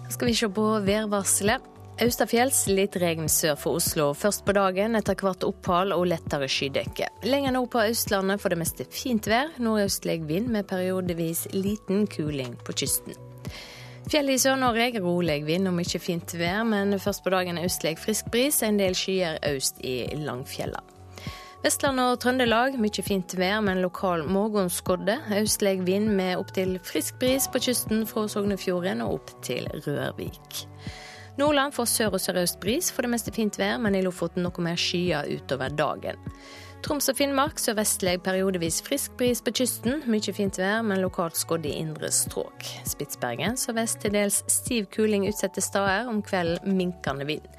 [0.08, 1.74] Skal vi se på værvarselet.
[1.98, 7.08] Austafjells litt regn sør for Oslo først på dagen, etter hvert opphold og lettere skydekke.
[7.26, 12.54] Lenger nord på Østlandet for det meste fint vær, nordøstlig vind med periodevis liten kuling
[12.62, 13.18] på kysten.
[14.08, 18.30] Fjellet i Sør-Norge rolig vind og mye fint vær, men først på dagen østlig frisk
[18.32, 20.80] bris, en del skyer øst i Langfjella.
[21.58, 25.16] Vestland og Trøndelag mye fint vær, men lokal morgenskodde.
[25.40, 30.62] Østlig vind med opptil frisk bris på kysten fra Sognefjorden og opp til Rørvik.
[31.38, 34.62] Nordland får sør- og sørøst bris, for det meste fint vær, men i Lofoten noe
[34.62, 36.22] mer skyer utover dagen.
[36.86, 40.04] Troms og Finnmark sørvestlig periodevis frisk bris på kysten.
[40.06, 42.70] Mye fint vær, men lokalt skodd i indre strøk.
[42.86, 47.50] Spitsbergen sørvest til dels stiv kuling utsatte steder, om kvelden minkende vind.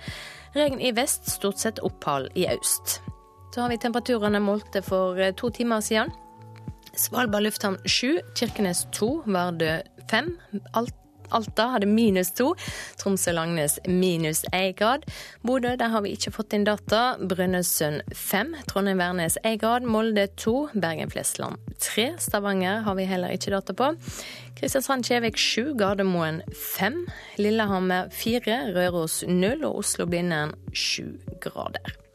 [0.55, 3.01] Regn i vest, stort sett opphold i øst.
[3.53, 6.13] Så har vi temperaturene målte for eh, to timer siden.
[6.93, 9.77] Svalbard lufthavn 7, Kirkenes 2, Vardø
[10.11, 10.33] 5.
[11.29, 12.47] Alta hadde minus 2,
[12.97, 15.05] Tromsø-Langnes minus 1 grad.
[15.45, 17.15] Bodø der har vi ikke fått inn data.
[17.21, 22.09] Brønnøysund 5, Trondheim-Værnes 1 grad, Molde 2, Bergen-Flesland 3.
[22.19, 23.93] Stavanger har vi heller ikke data på.
[24.59, 27.05] Kristiansand-Kjevik 7, Gardermoen 5,
[27.37, 31.13] Lillehammer 4, Røros 0 og Oslo-Blindern 7
[31.45, 32.08] grader.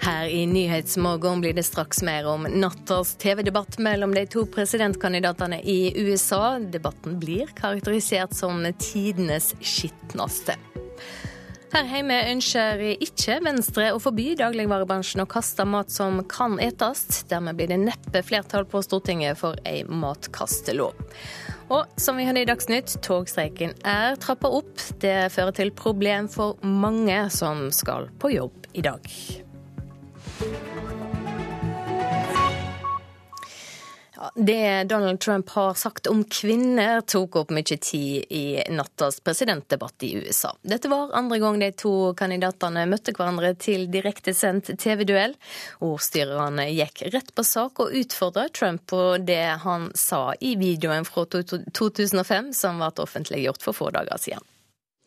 [0.00, 5.92] Her i Nyhetsmorgen blir det straks mer om nattas TV-debatt mellom de to presidentkandidatene i
[5.96, 6.58] USA.
[6.58, 10.54] Debatten blir karakterisert som tidenes skitneste.
[11.68, 17.04] Her hjemme ønsker ikke Venstre å forby dagligvarebransjen å kaste mat som kan etes.
[17.28, 20.96] Dermed blir det neppe flertall på Stortinget for ei matkastelov.
[21.68, 24.80] Og som vi hadde i Dagsnytt, togstreiken er trappa opp.
[25.02, 29.12] Det fører til problem for mange som skal på jobb i dag.
[34.34, 40.16] Det Donald Trump har sagt om kvinner, tok opp mye tid i nattas presidentdebatt i
[40.16, 40.56] USA.
[40.62, 45.36] Dette var andre gang de to kandidatene møtte hverandre til direktesendt TV-duell.
[45.86, 51.26] Ordstyrerne gikk rett på sak og utfordra Trump på det han sa i videoen fra
[51.26, 54.42] 2005 som ble offentliggjort for få dager siden.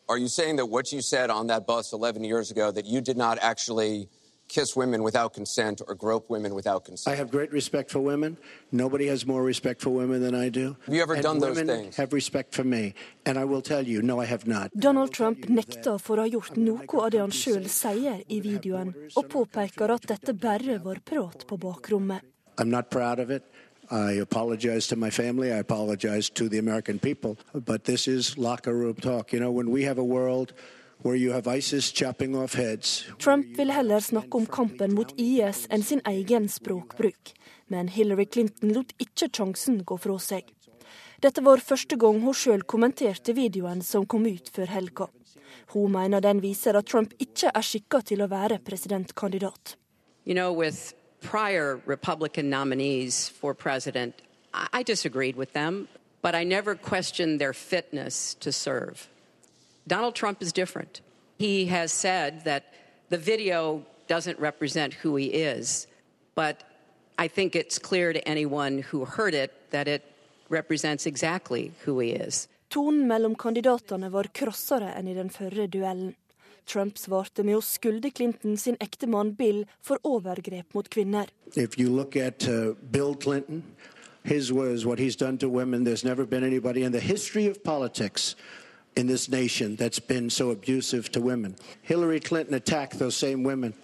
[0.08, 3.00] Are you saying that what you said on that bus 11 years ago, that you
[3.00, 3.16] did
[4.52, 7.12] kiss women without consent or grope women without consent.
[7.12, 8.36] I have great respect for women.
[8.70, 10.76] Nobody has more respect for women than I do.
[10.86, 11.96] Have you ever and done those women things?
[11.96, 12.94] have respect for me.
[13.26, 14.70] And I will tell you, no, I have not.
[14.78, 18.92] Donald Trump nekter for å ha gjort noe av det han sjøl sier i videoen,
[19.16, 22.20] og påpeker at dette bare var prat på bakrommet.
[22.58, 23.44] I'm not proud of it.
[23.90, 25.52] I apologize to my family.
[25.52, 27.36] I apologize to the American people.
[27.52, 29.32] But this is locker room talk.
[29.32, 30.52] You know, when we have a world
[31.02, 33.04] where you have ISIS chopping off heads.
[33.18, 37.34] Trump vil heller snakke om kampen mot IS enn sin egen språkbruk.
[37.66, 40.48] Men Hillary Clinton lot ikke sjansen gå fra seg.
[41.22, 45.06] Dette var første gang hun sjøl kommenterte videoen som kom ut før helga.
[45.72, 49.76] Hun mener den viser at Trump ikke er skikka til å være presidentkandidat.
[50.24, 54.14] You know, with prior Republican nominees for president,
[54.72, 55.88] I disagreed with them,
[56.22, 59.08] but I never questioned their fitness to serve.
[59.86, 61.00] Donald Trump is different.
[61.38, 62.74] He has said that
[63.08, 65.86] the video doesn't represent who he is,
[66.34, 66.62] but
[67.18, 70.02] I think it's clear to anyone who heard it that it
[70.48, 72.48] represents exactly who he is.
[72.70, 76.14] Tonen mellom kandidatene var krossere enn i den førre duellen.
[76.64, 81.28] Trump svarte med å skylde Clinton sin ektemann Bill for overgrep mot kvinner.
[81.54, 83.62] If you look at uh, Bill Clinton,
[84.24, 85.84] his was what he's done to women.
[85.84, 88.36] There's never been anybody in the history of politics
[88.96, 91.56] in this nation that's been so abusive to women.
[91.82, 93.74] Hillary Clinton attacked those same women.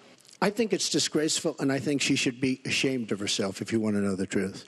[0.41, 3.81] I think it's disgraceful, and I think she should be ashamed of herself if you
[3.81, 4.67] want to know the truth.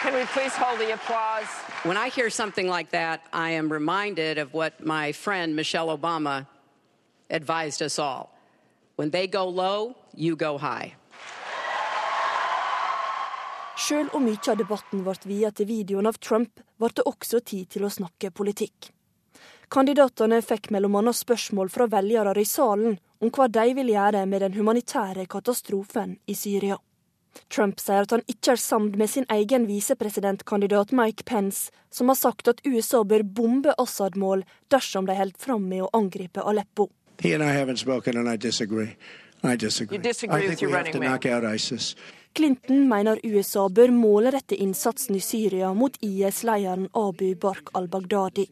[0.00, 1.44] Can we please hold the applause?
[1.82, 6.46] When I hear something like that, I am reminded of what my friend Michelle Obama
[7.28, 8.34] advised us all.
[8.96, 10.94] When they go low, you go high.
[13.80, 17.70] Sjøl om mye av debatten ble viet til videoen av Trump, ble det også tid
[17.72, 18.90] til å snakke politikk.
[19.72, 21.12] Kandidatene fikk bl.a.
[21.14, 26.36] spørsmål fra velgere i salen om hva de vil gjøre med den humanitære katastrofen i
[26.36, 26.76] Syria.
[27.48, 32.18] Trump sier at han ikke er samd med sin egen visepresidentkandidat Mike Pence, som har
[32.18, 36.90] sagt at USA bør bombe Assad-mål dersom de holder fram med å angripe Aleppo.
[37.22, 38.96] He and I haven't spoken, and I disagree.
[39.42, 39.96] I disagree.
[39.96, 41.94] You disagree I with think your we have to knock out ISIS.
[42.36, 48.46] Clinton mener USA bør målrette innsatsen i Syria mot IS-lederen Abu Bark al-Baghdadi.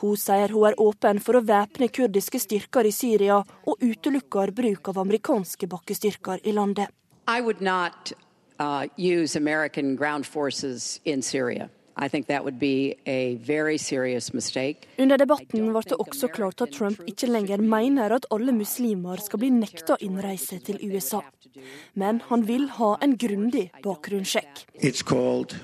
[0.00, 4.88] Hun sier hun er åpen for å væpne kurdiske styrker i Syria, og utelukker bruk
[4.88, 6.88] av amerikanske bakkestyrker i landet.
[7.28, 8.12] I would not
[8.58, 10.26] uh, use American ground
[11.22, 11.68] Syria.
[11.96, 14.88] I think that would be a very serious mistake.
[14.98, 19.38] Under debatten ble det også klart at Trump ikke lenger mener at alle muslimer skal
[19.38, 21.20] bli nekta innreise til USA.
[21.94, 24.66] Men han vil ha en grundig bakgrunnssjekk.
[24.80, 25.56] It's called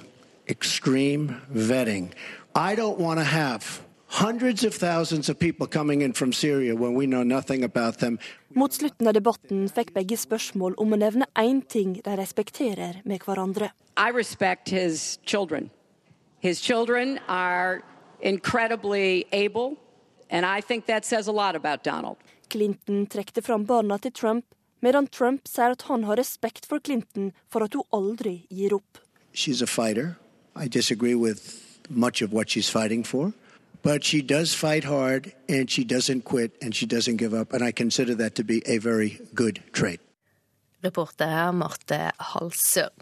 [0.49, 2.13] extreme vetting.
[2.55, 6.95] I don't want to have hundreds of thousands of people coming in from Syria when
[6.95, 8.19] we know nothing about them.
[8.55, 13.25] Mot slutten av debatten fikk begge spørsmål om å nevne én ting de respekterer med
[13.25, 13.73] hverandre.
[13.97, 15.71] I respect his children.
[16.41, 17.83] His children are
[18.21, 19.77] incredibly able,
[20.31, 22.17] and I think that says a lot about Donald.
[22.51, 24.45] Clinton trekte fram barna til Trump,
[24.81, 28.99] medan Trump sier at han har respekt for Clinton for at hun aldri gir opp.
[29.33, 30.17] She's a fighter.
[30.57, 31.41] I disagree with
[31.89, 33.33] much of what she's fighting for.
[33.83, 37.53] But she does fight hard and she doesn't quit and she doesn't give up.
[37.53, 40.01] And I consider that to be a very good trait.
[40.85, 41.99] Reporter her, Marte
[42.33, 42.93] Halsør.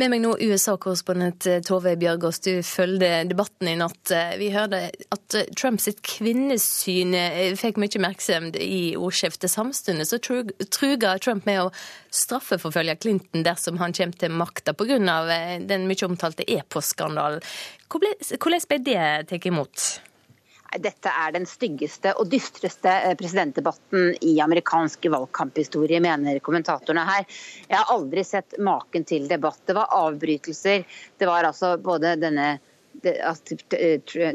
[0.00, 4.10] Med meg nå USA-korrespondent Tove Bjørgaas, du følger debatten i natt.
[4.40, 7.14] Vi hørte at Trumps kvinnesyn
[7.58, 9.52] fikk mye oppmerksomhet i ordskiftet.
[9.52, 11.72] Samtidig så truga Trump med å
[12.10, 14.98] straffeforfølge Clinton dersom han kommer til makta pga.
[15.62, 17.42] den mye omtalte e-postskandalen.
[17.92, 19.92] Hvordan ble det tatt imot?
[20.80, 27.26] Dette er den styggeste og dystreste presidentdebatten i amerikansk valgkamphistorie, mener kommentatorene her.
[27.68, 29.60] Jeg har aldri sett maken til debatt.
[29.68, 30.86] Det var avbrytelser.
[31.18, 32.54] Det var altså både denne
[33.06, 33.52] at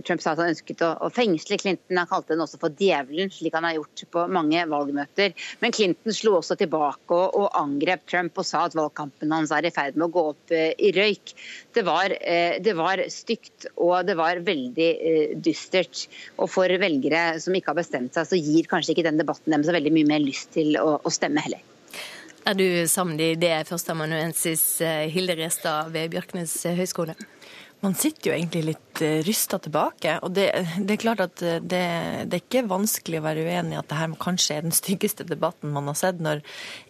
[0.05, 1.99] Trump sa at han ønsket å fengsle Clinton.
[1.99, 5.35] Han kalte den også for djevelen, slik han har gjort på mange valgmøter.
[5.61, 9.67] Men Clinton slo også tilbake og, og angrep Trump og sa at valgkampen hans er
[9.67, 11.33] i ferd med å gå opp i røyk.
[11.75, 12.13] Det var,
[12.63, 14.91] det var stygt og det var veldig
[15.43, 16.07] dystert.
[16.37, 19.65] Og for velgere som ikke har bestemt seg, så gir kanskje ikke den debatten dem
[19.65, 21.63] så veldig mye mer lyst til å, å stemme heller.
[22.47, 24.61] Er du sammen i det, førsteamanuensis
[25.11, 27.17] Hilde Restad ved Bjørknes høgskole?
[27.85, 30.15] Man sitter jo egentlig litt rysta tilbake.
[30.25, 30.47] Og det,
[30.79, 33.99] det, er klart at det, det, er ikke vanskelig å være uenig i at det
[33.99, 36.41] her kanskje er den styggeste debatten man har sett, når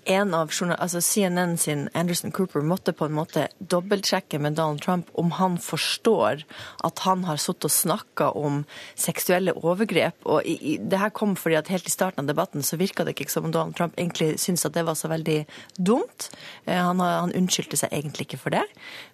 [0.08, 5.10] en av altså CNN sin Anderson Cooper måtte på en måte dobbeltsjekke med Donald Trump
[5.20, 6.44] om han forstår
[6.88, 8.62] at han har sittet og snakka om
[8.96, 10.16] seksuelle overgrep.
[10.26, 13.04] Og i, i, det her kom fordi at helt i starten av debatten så virka
[13.04, 15.40] det ikke som om Donald Trump egentlig syntes at det var så veldig
[15.76, 16.30] dumt.
[16.68, 18.64] Han, han unnskyldte seg egentlig ikke for det.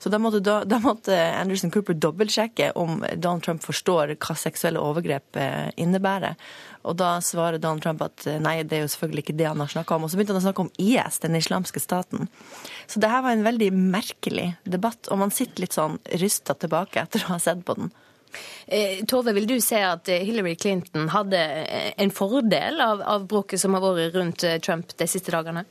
[0.04, 4.82] Så da måtte, da, da måtte Anderson Cooper dobbeltsjekke om Donald Trump forstår hva seksuelle
[4.82, 5.42] overgrep
[5.82, 6.38] innebærer.
[6.84, 9.72] Og da svarer Donald Trump at nei, det er jo selvfølgelig ikke det han har
[9.72, 10.06] snakka om.
[10.06, 12.28] Og så begynte han å snakke om IS, den islamske staten.
[12.92, 17.06] Så det her var en veldig merkelig debatt, og man sitter litt sånn rysta tilbake
[17.06, 17.94] etter å ha sett på den.
[19.08, 21.40] Tove, vil du se at Hillary Clinton hadde
[22.02, 25.66] en fordel av, av bråket som har vært rundt Trump de siste dagene?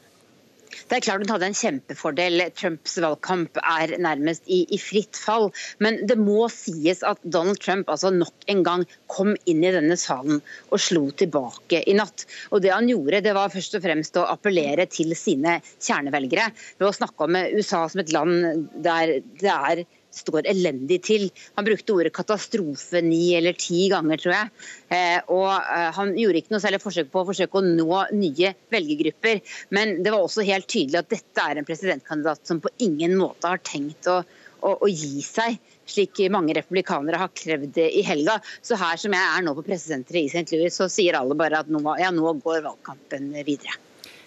[0.89, 2.45] Det er klart Hun hadde en kjempefordel.
[2.59, 5.51] Trumps valgkamp er nærmest i, i, fritt fall.
[5.83, 9.99] Men det må sies at Donald Trump altså nok en gang kom inn i denne
[10.01, 10.41] salen
[10.71, 12.27] og slo tilbake i natt.
[12.51, 16.89] Og Det han gjorde, det var først og fremst å appellere til sine kjernevelgere ved
[16.89, 19.85] å snakke om USA som et land der det er
[20.17, 21.27] står elendig til.
[21.59, 24.53] Han brukte ordet katastrofe ni eller ti ganger, tror jeg.
[24.93, 28.55] Eh, og eh, Han gjorde ikke noe særlig forsøk på å forsøke å nå nye
[28.73, 29.43] velgergrupper.
[29.77, 33.51] Men det var også helt tydelig at dette er en presidentkandidat som på ingen måte
[33.51, 34.23] har tenkt å,
[34.63, 35.61] å, å gi seg
[35.93, 38.39] slik mange republikanere har krevd i helga.
[38.63, 40.59] Så her som jeg er nå på pressesenteret i St.
[40.59, 43.81] Louis, så sier alle bare at nå, ja, nå går valgkampen videre.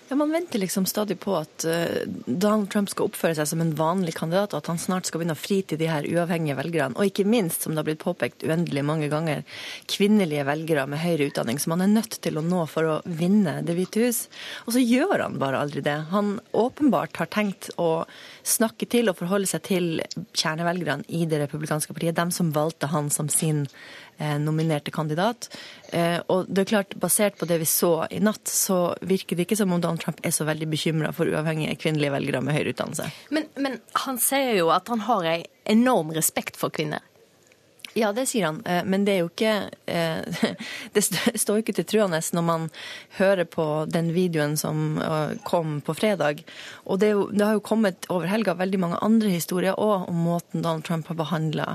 [0.07, 3.71] Ja, Man venter liksom stadig på at uh, Donald Trump skal oppføre seg som en
[3.77, 6.93] vanlig kandidat, og at han snart skal begynne å fri til de her uavhengige velgerne.
[6.99, 9.41] Og ikke minst, som det har blitt påpekt uendelig mange ganger,
[9.89, 13.57] kvinnelige velgere med høyere utdanning som han er nødt til å nå for å vinne
[13.65, 14.21] Det hvite hus.
[14.67, 15.97] Og så gjør han bare aldri det.
[16.13, 18.05] Han åpenbart har tenkt å
[18.45, 19.89] snakke til og forholde seg til
[20.37, 23.65] kjernevelgerne i det republikanske partiet, dem som valgte han som sin
[24.41, 25.49] nominerte kandidat.
[26.31, 29.57] Og det er klart, Basert på det vi så i natt, så virker det ikke
[29.59, 33.09] som om Donald Trump er så veldig bekymra for uavhengige kvinnelige velgere med høyere utdannelse.
[33.35, 35.45] Men, men han sier jo at han har en
[35.75, 37.03] enorm respekt for kvinner.
[37.97, 39.51] Ja, det sier han, eh, men det er jo ikke
[39.87, 40.49] eh,
[40.95, 42.65] Det står jo ikke til truende når man
[43.15, 46.43] hører på den videoen som eh, kom på fredag.
[46.83, 50.21] Og det, jo, det har jo kommet over helga veldig mange andre historier òg om
[50.27, 51.69] måten Donald Trump har behandla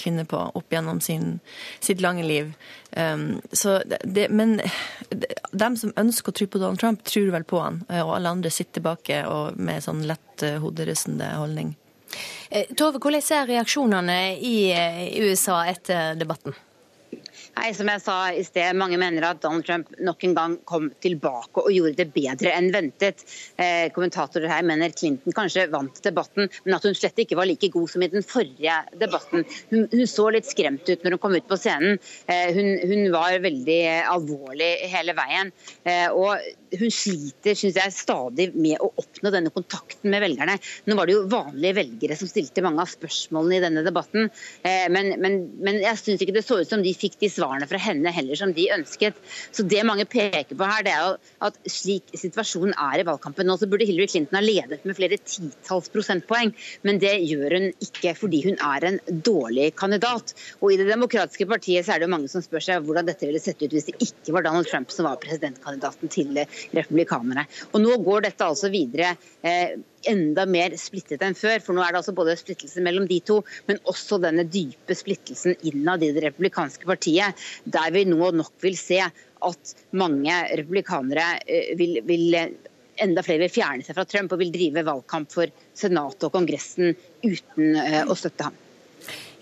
[0.00, 1.40] kvinner på opp gjennom sin,
[1.84, 2.54] sitt lange liv.
[2.96, 4.60] Um, så det, men
[5.52, 7.82] dem som ønsker å tro på Donald Trump, tror vel på han.
[8.00, 9.24] Og alle andre sitter tilbake
[9.60, 11.76] med sånn lett hoderystende holdning.
[12.50, 14.56] Eh, Tove, hvordan er reaksjonene i
[15.22, 16.56] USA etter debatten?
[17.56, 20.90] Nei, som jeg sa i sted, Mange mener at Donald Trump nok en gang kom
[21.02, 23.24] tilbake og gjorde det bedre enn ventet.
[23.56, 27.70] Eh, kommentatorer her mener Clinton kanskje vant debatten, men at hun slett ikke var like
[27.72, 29.46] god som i den forrige debatten.
[29.70, 31.96] Hun, hun så litt skremt ut når hun kom ut på scenen.
[32.28, 33.80] Eh, hun, hun, var veldig
[34.12, 35.52] alvorlig hele veien.
[35.88, 36.36] Eh, og
[36.74, 40.56] hun sliter synes jeg, stadig med å oppnå denne kontakten med velgerne.
[40.86, 44.30] Nå var det jo vanlige velgere som stilte mange av spørsmålene i denne debatten.
[44.66, 47.68] Eh, men, men, men jeg syns ikke det så ut som de fikk de svarene
[47.70, 49.18] fra henne heller som de ønsket.
[49.54, 51.14] Så det mange peker på her, det er jo
[51.48, 55.20] at slik situasjonen er i valgkampen nå, så burde Hillary Clinton ha ledet med flere
[55.22, 56.54] titalls prosentpoeng.
[56.86, 60.34] Men det gjør hun ikke fordi hun er en dårlig kandidat.
[60.60, 63.26] Og i Det demokratiske partiet så er det jo mange som spør seg hvordan dette
[63.28, 66.36] ville sett ut hvis det ikke var Donald Trump som var presidentkandidaten til
[66.76, 67.46] republikanerne.
[67.72, 69.14] Og Nå går dette altså videre
[69.46, 69.76] eh,
[70.10, 71.60] enda mer splittet enn før.
[71.64, 73.40] For nå er det altså både splittelse mellom de to,
[73.70, 78.78] men også denne dype splittelsen innad i det republikanske partiet, der vi nå nok vil
[78.78, 82.40] se at mange republikanere eh, vil, vil
[83.02, 86.94] enda flere vil fjerne seg fra Trump og vil drive valgkamp for Senatet og Kongressen
[87.24, 88.62] uten eh, å støtte ham.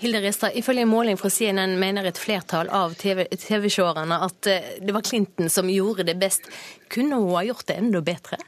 [0.02, 4.72] Hilde Ristad, ifølge en måling fra CNN mener et flertall av TV-seerne TV at eh,
[4.84, 6.50] det var Clinton som gjorde det best.
[6.92, 8.40] Kunne hun ha gjort det enda bedre?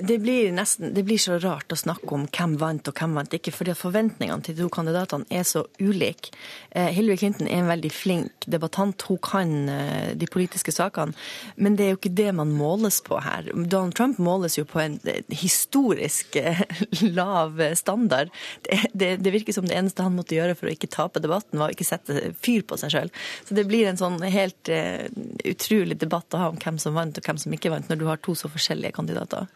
[0.00, 3.34] Det blir, nesten, det blir så rart å snakke om hvem vant og hvem vant
[3.36, 6.30] ikke, fordi forventningene til de to kandidatene er så ulike.
[6.70, 11.12] Eh, Hillary Clinton er en veldig flink debattant, hun kan eh, de politiske sakene.
[11.60, 13.50] Men det er jo ikke det man måles på her.
[13.52, 16.38] Donald Trump måles jo på en eh, historisk
[17.18, 18.32] lav standard.
[18.64, 21.60] Det, det, det virker som det eneste han måtte gjøre for å ikke tape debatten,
[21.60, 23.12] var å ikke sette fyr på seg sjøl.
[23.44, 24.72] Så det blir en sånn helt
[25.44, 28.08] utrolig debatt å ha om hvem som vant og hvem som ikke vant, når du
[28.08, 29.50] har to så forskjellige kandidater.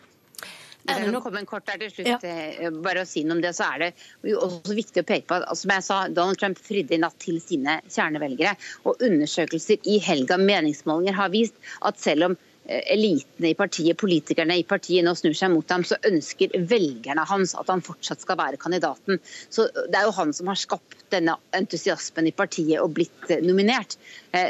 [0.86, 2.18] Er det noe en kort der til slutt, ja.
[2.22, 3.88] Eh, bare å si noe om det, så er det
[4.30, 7.16] jo også viktig å peke på at som jeg sa, Donald Trump fridde i natt
[7.22, 8.54] til sine kjernevelgere.
[8.86, 11.56] Og undersøkelser i helga, meningsmålinger, har vist
[11.88, 15.86] at selv om eh, elitene i partiet, politikerne i partiet nå snur seg mot ham,
[15.86, 19.18] så ønsker velgerne hans at han fortsatt skal være kandidaten.
[19.50, 23.42] Så Det er jo han som har skapt denne entusiasmen i partiet og blitt eh,
[23.42, 23.98] nominert.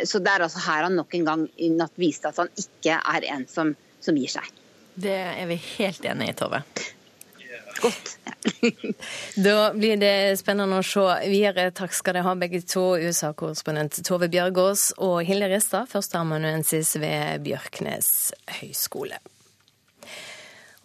[0.04, 2.98] Så det er altså her han nok en gang i natt viste at han ikke
[2.98, 4.65] er en som, som gir seg.
[4.96, 6.62] Det er vi helt enig i, Tove.
[7.82, 8.16] Godt.
[9.46, 11.68] da blir det spennende å se videre.
[11.76, 12.94] Takk skal dere ha, begge to.
[12.96, 18.10] USA-korrespondent Tove Bjørgaas og Hilde Ristad, førsteamanuensis ved Bjørknes
[18.60, 19.20] høgskole.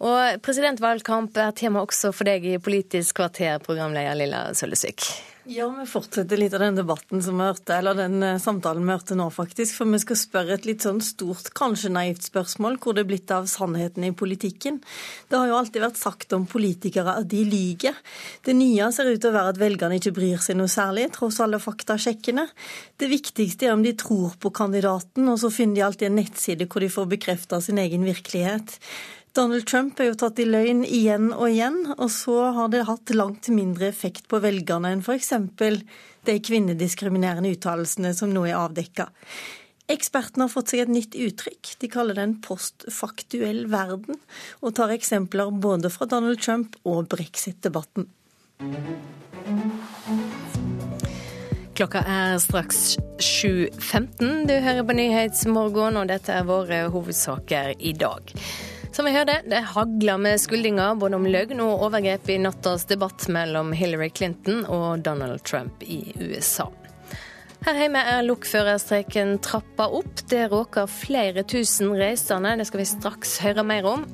[0.02, 5.06] Og presidentvalgkamp er tema også for deg i Politisk kvarter, programleder Lilla Sølvesvik.
[5.44, 8.94] Ja, vi fortsetter litt av den debatten som vi hørte, eller den eh, samtalen vi
[8.94, 9.74] hørte nå, faktisk.
[9.74, 12.76] For vi skal spørre et litt sånn stort, kanskje naivt spørsmål.
[12.78, 14.78] Hvor det er blitt av sannheten i politikken?
[15.26, 17.98] Det har jo alltid vært sagt om politikere at de lyver.
[18.46, 21.40] Det nye ser ut til å være at velgerne ikke bryr seg noe særlig, tross
[21.42, 22.46] alle faktasjekkene.
[23.02, 26.70] Det viktigste er om de tror på kandidaten, og så finner de alltid en nettside
[26.70, 28.78] hvor de får bekrefta sin egen virkelighet.
[29.32, 33.12] Donald Trump er jo tatt i løgn igjen og igjen, og så har det hatt
[33.16, 35.30] langt mindre effekt på velgerne enn f.eks.
[36.28, 39.06] de kvinnediskriminerende uttalelsene som nå er avdekka.
[39.92, 41.70] Ekspertene har fått seg et nytt uttrykk.
[41.80, 44.20] De kaller det en postfaktuell verden,
[44.60, 48.10] og tar eksempler både fra Donald Trump og brexit-debatten.
[51.72, 54.44] Klokka er straks 7.15.
[54.44, 58.36] Du hører på Nyhetsmorgen, og dette er våre hovedsaker i dag.
[58.92, 63.24] Som vi hørte, det hagler med skuldinger både om løgn og overgrep i nattas debatt
[63.32, 66.66] mellom Hillary Clinton og Donald Trump i USA.
[67.64, 70.20] Her hjemme er lokførerstreken trappa opp.
[70.28, 72.52] Det råker flere tusen reisende.
[72.60, 74.04] Det skal vi straks høre mer om.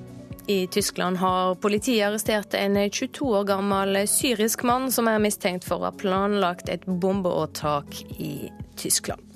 [0.46, 5.82] I Tyskland har politiet arrestert en 22 år gammel syrisk mann som er mistenkt for
[5.82, 9.27] å ha planlagt et bombeåtak i Tyskland.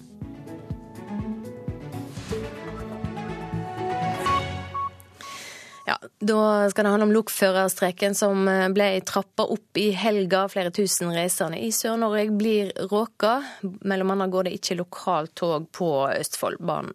[6.22, 10.44] Da skal det handle om lokførerstreken som eh, ble trappa opp i helga.
[10.52, 13.40] Flere tusen reisende i Sør-Norge blir råka.
[13.82, 16.94] Mellom annet går det ikke lokaltog på Østfoldbanen.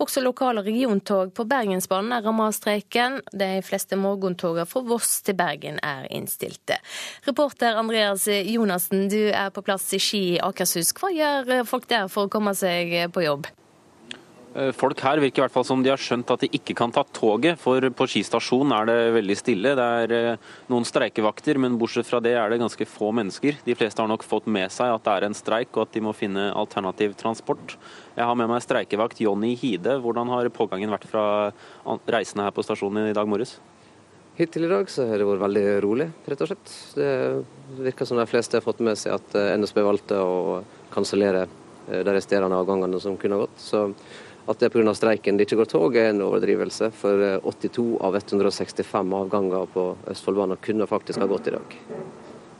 [0.00, 3.20] Også lokale regiontog på Bergensbanen er rammet av streiken.
[3.28, 6.80] De fleste morgentogene fra Voss til Bergen er innstilte.
[7.28, 10.96] Reporter Andreas Jonassen, du er på plass i Ski i Akershus.
[10.96, 13.52] Hva gjør folk der for å komme seg på jobb?
[14.52, 16.92] Eh, folk her virker i hvert fall som de har skjønt at de ikke kan
[16.92, 19.72] ta toget, for på Ski stasjon er det veldig stille.
[19.78, 23.62] Det er eh, noen streikevakter, men bortsett fra det er det ganske få mennesker.
[23.64, 26.04] De fleste har nok fått med seg at det er en streik og at de
[26.04, 27.78] må finne alternativ transport.
[28.12, 29.96] Jeg har med meg streikevakt Jonny Hide.
[30.04, 31.24] Hvordan har pågangen vært fra
[32.12, 33.56] reisende her på stasjonen i dag morges?
[34.36, 36.76] Hittil i dag så har det vært veldig rolig, rett og slett.
[36.96, 37.08] Det
[37.88, 40.60] virker som de fleste har fått med seg at eh, NSB valgte å
[40.92, 41.46] kansellere
[41.82, 43.56] de resterende avgangene som kunne gått.
[43.58, 43.88] Så
[44.42, 44.94] at det er pga.
[44.94, 46.90] streiken det ikke går tog, er en overdrivelse.
[46.98, 51.76] For 82 eh, av 165 avganger på Østfoldbanen kunne faktisk ha gått i dag.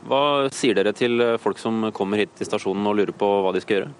[0.07, 3.51] Hva sier dere til eh, folk som kommer hit til stasjonen og lurer på hva
[3.55, 3.91] de skal gjøre?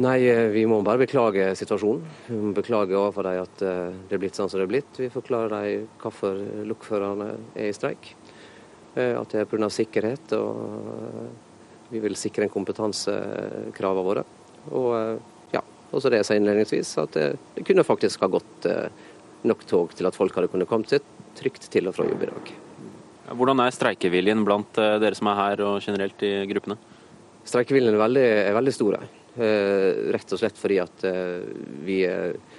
[0.00, 2.06] Nei, eh, Vi må bare beklage situasjonen.
[2.30, 4.96] Vi må beklage overfor dem at det er blitt sånn som det er blitt.
[4.96, 8.14] Vi forklarer dem hvorfor lokførerne er i streik.
[8.96, 9.68] At det er pga.
[9.70, 14.24] sikkerhet, og vi vil sikre en kompetansekravene våre.
[14.74, 15.20] Og
[15.90, 18.88] og så det jeg sa innledningsvis, at det, det kunne faktisk ha gått eh,
[19.46, 21.04] nok tog til at folk hadde kunnet komme seg
[21.38, 22.52] trygt til og fra jobb i dag.
[23.30, 26.78] Hvordan er streikeviljen blant eh, dere som er her og generelt i gruppene?
[27.46, 28.98] Streikeviljen er veldig, er veldig stor.
[29.00, 31.38] Eh, rett og slett fordi at eh,
[31.86, 32.58] vi, eh,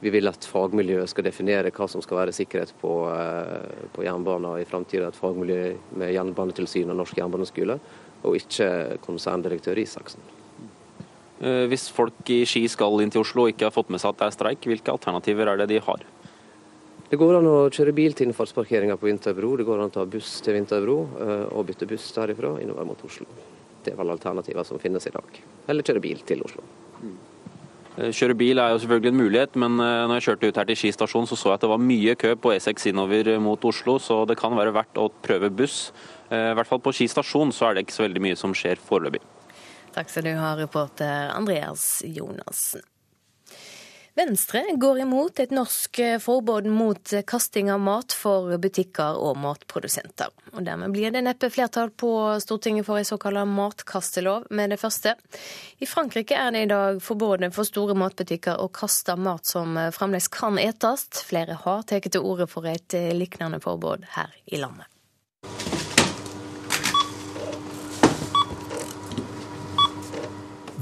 [0.00, 4.60] vi, vil at fagmiljøet skal definere hva som skal være sikkerhet på, eh, på jernbanen
[4.60, 5.08] i framtida.
[5.08, 5.62] Et fagmiljø
[6.00, 7.80] med Jernbanetilsynet og Norsk jernbaneskole,
[8.20, 10.39] og ikke konserndirektør Isaksen.
[11.40, 14.12] Eh, hvis folk i Ski skal inn til Oslo og ikke har fått med seg
[14.12, 16.04] at det er streik, hvilke alternativer er det de har?
[17.10, 19.54] Det går an å kjøre bil til innfartsparkeringa på Vinterbro.
[19.58, 23.08] Det går an å ta buss til Vinterbro eh, og bytte buss derifra innover mot
[23.08, 23.26] Oslo.
[23.80, 25.40] Det er vel alternativer som finnes i dag.
[25.72, 26.66] Eller kjøre bil til Oslo.
[27.00, 30.80] Eh, kjøre bil er jo selvfølgelig en mulighet, men når jeg kjørte ut her til
[30.82, 33.96] Ski stasjon, så så jeg at det var mye kø på E6 innover mot Oslo,
[33.96, 35.86] så det kan være verdt å prøve buss.
[36.28, 38.76] I hvert fall på Ski stasjon så er det ikke så veldig mye som skjer
[38.76, 39.24] foreløpig.
[39.94, 42.82] Takk skal du ha, reporter Andreas Jonassen.
[44.14, 50.34] Venstre går imot et norsk forbud mot kasting av mat for butikker og matprodusenter.
[50.50, 52.10] Og Dermed blir det neppe flertall på
[52.42, 55.14] Stortinget for en såkalt matkastelov med det første.
[55.78, 60.28] I Frankrike er det i dag forbudet for store matbutikker å kaste mat som fremdeles
[60.28, 61.06] kan etes.
[61.30, 64.90] Flere har tatt til orde for et lignende forbud her i landet.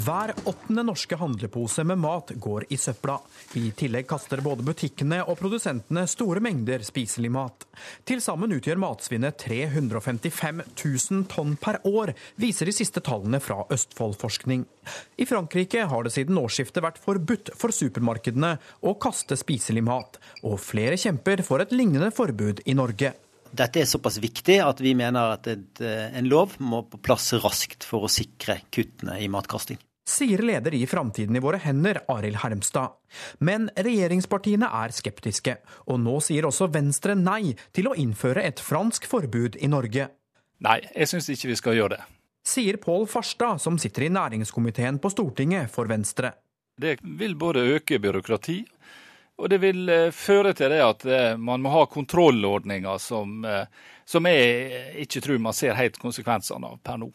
[0.09, 3.19] Hver åttende norske handlepose med mat går i søpla.
[3.61, 7.67] I tillegg kaster både butikkene og produsentene store mengder spiselig mat.
[8.09, 14.63] Til sammen utgjør matsvinnet 355 000 tonn per år, viser de siste tallene fra Østfoldforskning.
[15.21, 20.57] I Frankrike har det siden årsskiftet vært forbudt for supermarkedene å kaste spiselig mat, og
[20.57, 23.13] flere kjemper for et lignende forbud i Norge.
[23.53, 28.09] Dette er såpass viktig at vi mener at en lov må på plass raskt for
[28.09, 32.97] å sikre kuttene i matkasting sier leder i Framtiden i våre hender, Arild Hermstad.
[33.45, 39.09] Men regjeringspartiene er skeptiske, og nå sier også Venstre nei til å innføre et fransk
[39.11, 40.09] forbud i Norge.
[40.65, 42.07] Nei, jeg syns ikke vi skal gjøre det.
[42.49, 46.33] Sier Pål Farstad, som sitter i næringskomiteen på Stortinget for Venstre.
[46.79, 48.63] Det vil både øke byråkrati,
[49.39, 53.67] og det vil eh, føre til det at eh, man må ha kontrollordninger som, eh,
[54.07, 57.11] som jeg ikke tror man ser helt konsekvensene av per nå.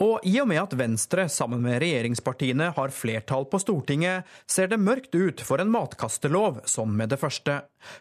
[0.00, 4.80] Og i og med at Venstre sammen med regjeringspartiene har flertall på Stortinget, ser det
[4.80, 7.58] mørkt ut for en matkastelov som med det første.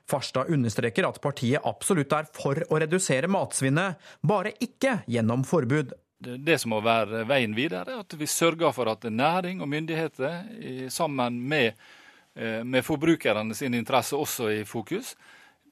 [0.07, 5.91] Farstad understreker at partiet absolutt er for å redusere matsvinnet, bare ikke gjennom forbud.
[6.21, 10.87] Det som må være veien videre, er at vi sørger for at næring og myndigheter,
[10.93, 11.73] sammen med,
[12.35, 15.15] eh, med forbrukerne sin interesse også i fokus,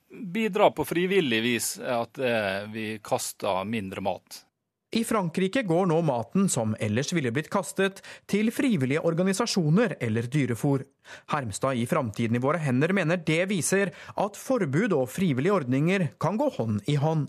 [0.09, 4.48] bidrar på frivillig vis at eh, vi kaster mindre mat.
[4.89, 10.81] I Frankrike går nå maten som ellers ville blitt kastet, til frivillige organisasjoner eller dyrefòr.
[11.29, 16.41] Hermstad i Framtiden i våre hender mener det viser at forbud og frivillige ordninger kan
[16.41, 17.27] gå hånd i hånd.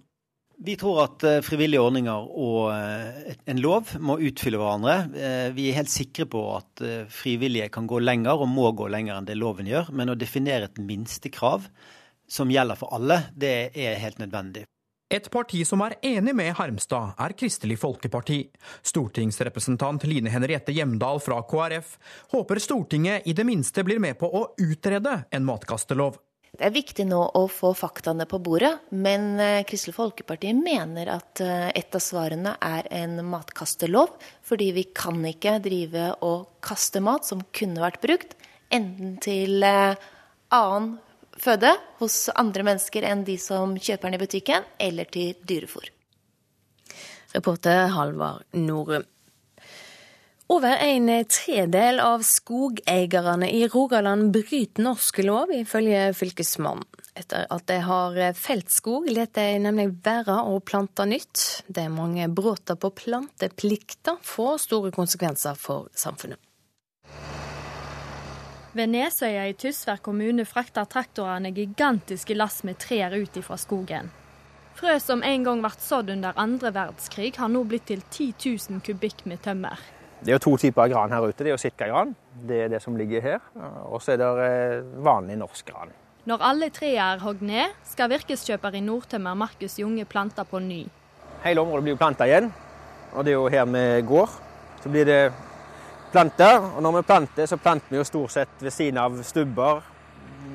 [0.61, 4.97] Vi tror at eh, frivillige ordninger og eh, en lov må utfylle hverandre.
[5.17, 9.17] Eh, vi er helt sikre på at frivillige kan gå lenger, og må gå lenger
[9.17, 9.93] enn det loven gjør.
[9.97, 11.69] Men å definere et minstekrav
[12.31, 14.67] som gjelder for alle, det er helt nødvendig.
[15.11, 18.45] Et parti som er enig med Hermstad, er Kristelig Folkeparti.
[18.87, 21.97] Stortingsrepresentant Line Henriette Hjemdal fra KrF
[22.31, 26.21] håper Stortinget i det minste blir med på å utrede en matkastelov.
[26.55, 31.43] Det er viktig nå å få faktaene på bordet, men eh, Kristelig Folkeparti mener at
[31.43, 34.15] eh, et av svarene er en matkastelov.
[34.47, 38.39] Fordi vi kan ikke drive og kaste mat som kunne vært brukt,
[38.71, 40.11] enten til eh,
[40.55, 40.99] annen
[41.39, 45.91] føde hos andre mennesker enn de som kjøper den i butikken, eller til dyrefôr.
[47.35, 49.07] Reporter Halvard Norum.
[50.51, 56.89] Over en tredel av skogeierne i Rogaland bryter norsk lov, ifølge Fylkesmannen.
[57.15, 61.63] Etter at de har felt skog, lar de nemlig være å plante nytt.
[61.71, 66.41] De mange brudd på planteplikta får store konsekvenser for samfunnet.
[68.71, 74.13] Ved Nesøya i Tysvær kommune frakter traktorene gigantiske lass med trær ut fra skogen.
[74.79, 78.29] Frø som en gang ble sådd under andre verdenskrig, har nå blitt til 10
[78.71, 79.83] 000 kubikk med tømmer.
[80.23, 81.43] Det er jo to typer gran her ute.
[81.43, 82.15] Det er jo sitkagran,
[82.47, 83.43] det er det som ligger her.
[83.91, 85.91] Og så er det eh, vanlig norsk gran.
[86.31, 90.85] Når alle trærne er hogd ned, skal virkeskjøper i Nordtømmer Markus Junge plante på ny.
[91.43, 92.53] Hele området blir planta igjen,
[93.17, 94.43] og det er jo her vi går.
[94.85, 95.23] Så blir det
[96.13, 99.83] planta, og når vi planter, så planter vi jo stort sett ved siden av stubber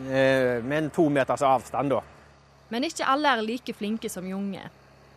[0.10, 2.01] eh, med en to meters avstand, da.
[2.74, 4.64] Men ikke alle er like flinke som Junge.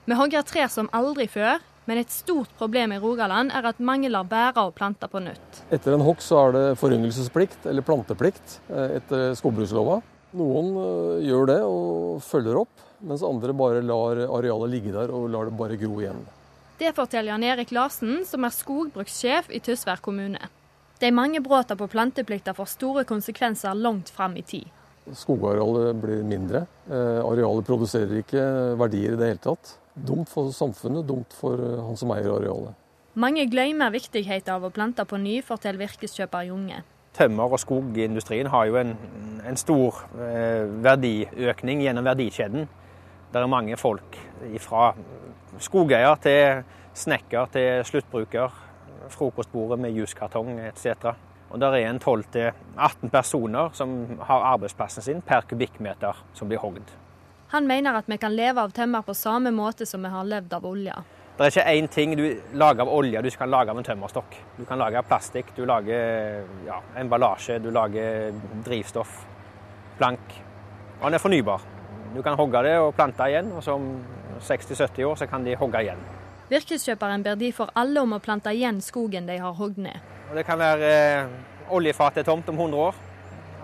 [0.09, 1.59] Vi hogger trær som aldri før,
[1.89, 5.62] men et stort problem i Rogaland er at mange lar være å plante på nytt.
[5.72, 10.03] Etter en hogg så er det foryngelsesplikt, eller planteplikt, eh, etter skogbrukslova.
[10.36, 15.30] Noen eh, gjør det og følger opp, mens andre bare lar arealet ligge der og
[15.32, 16.20] lar det bare gro igjen.
[16.79, 20.39] Det forteller Jan Erik Larsen, som er skogbrukssjef i Tysvær kommune.
[21.03, 24.68] De mange bruddene på planteplikta får store konsekvenser langt fram i tid.
[25.18, 26.66] Skogarealet blir mindre.
[26.87, 28.45] Eh, arealet produserer ikke
[28.79, 29.74] verdier i det hele tatt.
[29.95, 32.79] Dumt for samfunnet, dumt for eh, han som eier arealet.
[33.18, 36.85] Mange glemmer viktigheten av å plante på ny, forteller virkeskjøper Junge.
[37.18, 38.95] Tømmer- og skogindustrien har jo en,
[39.43, 42.68] en stor eh, verdiøkning gjennom verdikjeden.
[43.33, 44.14] Det er mange folk
[44.62, 44.93] fra
[45.61, 46.62] skogeier til
[46.98, 48.54] snekker til sluttbruker.
[49.09, 51.12] Frokostbordet med juskartong etc.
[51.50, 56.90] Og der er en 12-18 personer som har arbeidsplassen sin per kubikkmeter som blir hogd.
[57.54, 60.52] Han mener at vi kan leve av tømmer på samme måte som vi har levd
[60.59, 60.96] av olje.
[61.38, 62.24] Det er ikke én ting du
[62.59, 64.36] lager av olje du kan lage av en tømmerstokk.
[64.59, 68.34] Du kan lage av plastikk, du lager ja, emballasje, du lager
[68.66, 69.20] drivstoff,
[70.00, 70.34] plank.
[70.98, 71.62] Og den er fornybar.
[72.16, 73.78] Du kan hogge det og plante igjen, og så
[74.45, 76.01] 60-70 år så kan de hogge igjen.
[76.49, 80.01] Virkeskjøperen ber de for alle om å plante igjen skogen de har hogd ned.
[80.34, 81.28] Det kan være eh,
[81.72, 83.03] oljefatet tomt om 100 år.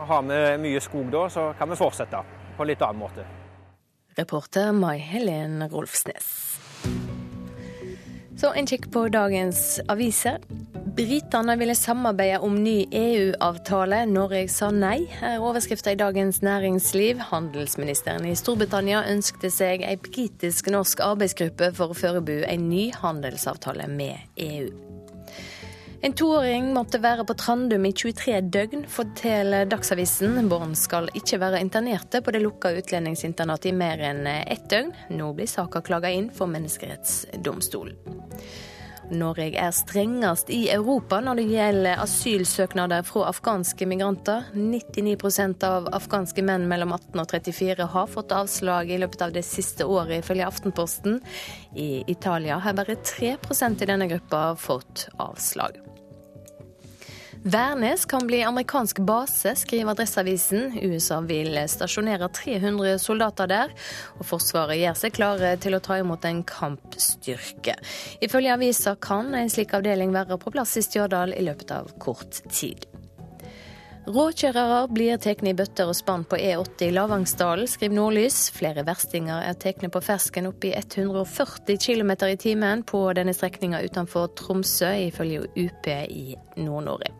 [0.04, 2.20] Har vi mye skog da, så kan vi fortsette
[2.56, 3.24] på en litt annen måte.
[4.18, 6.28] Reporter Mai Helen Rolfsnes.
[8.36, 10.42] Så en kikk på dagens aviser.
[10.94, 14.04] Britene ville samarbeide om ny EU-avtale.
[14.06, 17.18] Norge sa nei, er overskrifta i Dagens Næringsliv.
[17.32, 24.38] Handelsministeren i Storbritannia ønskte seg ei britisk-norsk arbeidsgruppe for å forberede en ny handelsavtale med
[24.44, 24.68] EU.
[26.06, 30.36] En toåring måtte være på Trandum i 23 døgn, forteller Dagsavisen.
[30.52, 34.94] Barn skal ikke være internerte på det lukka utlendingsinternatet i mer enn ett døgn.
[35.18, 37.98] Nå blir saka klaga inn for Menneskerettsdomstolen.
[39.12, 44.46] Norge er strengest i Europa når det gjelder asylsøknader fra afghanske migranter.
[44.56, 49.44] 99% av afghanske menn mellom 18 og 34 har fått avslag i løpet av det
[49.46, 51.20] siste året, ifølge Aftenposten.
[51.76, 55.80] I Italia har bare 3% i denne gruppa fått avslag.
[57.44, 60.78] Værnes kan bli amerikansk base, skriver Adresseavisen.
[60.82, 63.74] USA vil stasjonere 300 soldater der,
[64.16, 67.74] og Forsvaret gjør seg klare til å ta imot en kampstyrke.
[68.24, 72.40] Ifølge avisa kan en slik avdeling være på plass i Stjørdal i løpet av kort
[72.48, 72.86] tid.
[74.08, 78.38] Råkjørere blir tatt i bøtter og spann på E80 i Lavangsdalen, skriver Nordlys.
[78.56, 83.84] Flere verstinger er tatt på fersken opp i 140 km i timen på denne strekninga
[83.84, 87.12] utenfor Tromsø, ifølge UP i Nord-Norge.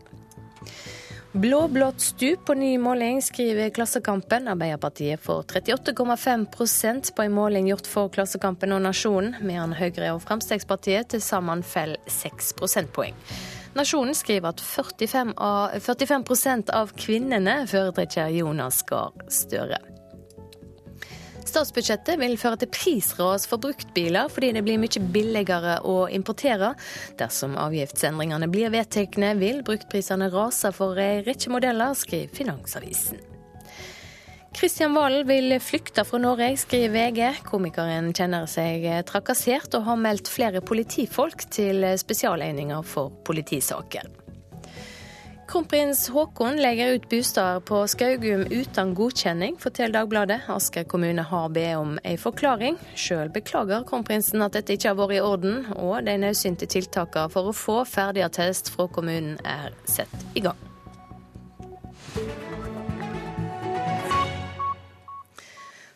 [1.35, 4.49] Blå-blått stup på ny måling, skriver Klassekampen.
[4.49, 11.11] Arbeiderpartiet får 38,5% på en måling gjort for Klassekampen og Nasjonen, mens Høyre og Fremskrittspartiet
[11.11, 13.19] til sammen faller 6 prosentpoeng.
[13.75, 19.83] Nasjonen skriver at 45 av, 45% av kvinnene foretrekker Jonas Gahr Støre.
[21.55, 26.73] Statsbudsjettet vil føre til prisras for bruktbiler, fordi det blir mye billigere å importere.
[27.21, 33.23] Dersom avgiftsendringene blir vedtatt, vil bruktprisene rase for ei rekke modeller, skriver Finansavisen.
[34.55, 37.47] Kristian Valen vil flykte fra Norge, skriver VG.
[37.47, 44.24] Komikeren kjenner seg trakassert og har meldt flere politifolk til spesialenheter for politisaker.
[45.55, 50.41] Kronprins Haakon legger ut bosteder på Skaugum uten godkjenning, forteller Dagbladet.
[50.51, 52.81] Asker kommune har bedt om en forklaring.
[52.99, 57.53] Sjøl beklager kronprinsen at dette ikke har vært i orden, og de nødsynte tiltakene for
[57.53, 60.59] å få ferdig attest fra kommunen er satt i gang.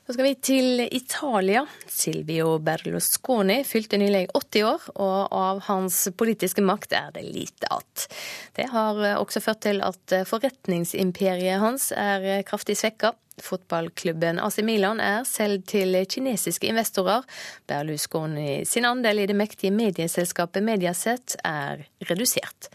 [0.08, 1.66] Så skal vi til Italia.
[1.84, 8.06] Silvio Berlusconi fylte nylig 80 år, og av hans politiske makt er det lite att.
[8.56, 13.12] Det har også ført til at forretningsimperiet hans er kraftig svekka.
[13.36, 17.26] Fotballklubben AC Milan er solgt til kinesiske investorer.
[17.68, 22.70] Berlusconi sin andel i det mektige medieselskapet Mediaset er redusert.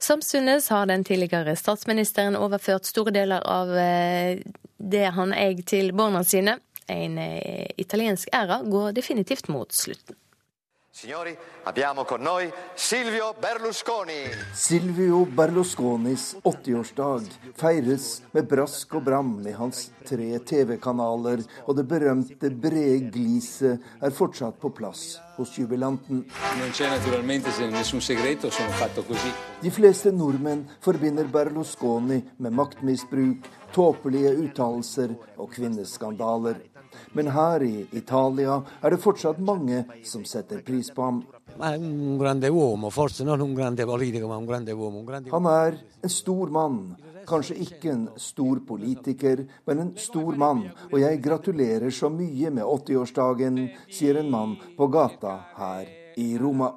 [0.00, 4.40] Samtidig har den tidligere statsministeren overført store deler av eh,
[4.78, 6.58] det han eier til barna sine.
[6.88, 10.16] En eh, italiensk æra går definitivt mot slutten.
[10.98, 14.30] Signori, abbiamo con noi Silvio Berlusconi.
[14.52, 17.22] Silvio Berlusconis 80-årsdag
[17.54, 24.10] feires med brask og bram i hans tre TV-kanaler, og det berømte brede gliset er
[24.10, 26.24] fortsatt på plass hos jubilanten.
[29.62, 36.58] De fleste nordmenn forbinder Berlusconi med maktmisbruk, tåpelige uttalelser og kvinneskandaler.
[37.12, 41.22] Men her i Italia er det fortsatt mange som setter pris på ham.
[41.58, 41.74] Han
[45.52, 46.80] er en stor mann.
[47.28, 50.62] Kanskje ikke en stor politiker, men en stor mann.
[50.88, 53.58] Og jeg gratulerer så mye med 80-årsdagen,
[53.92, 56.72] sier en mann på gata her i Roma.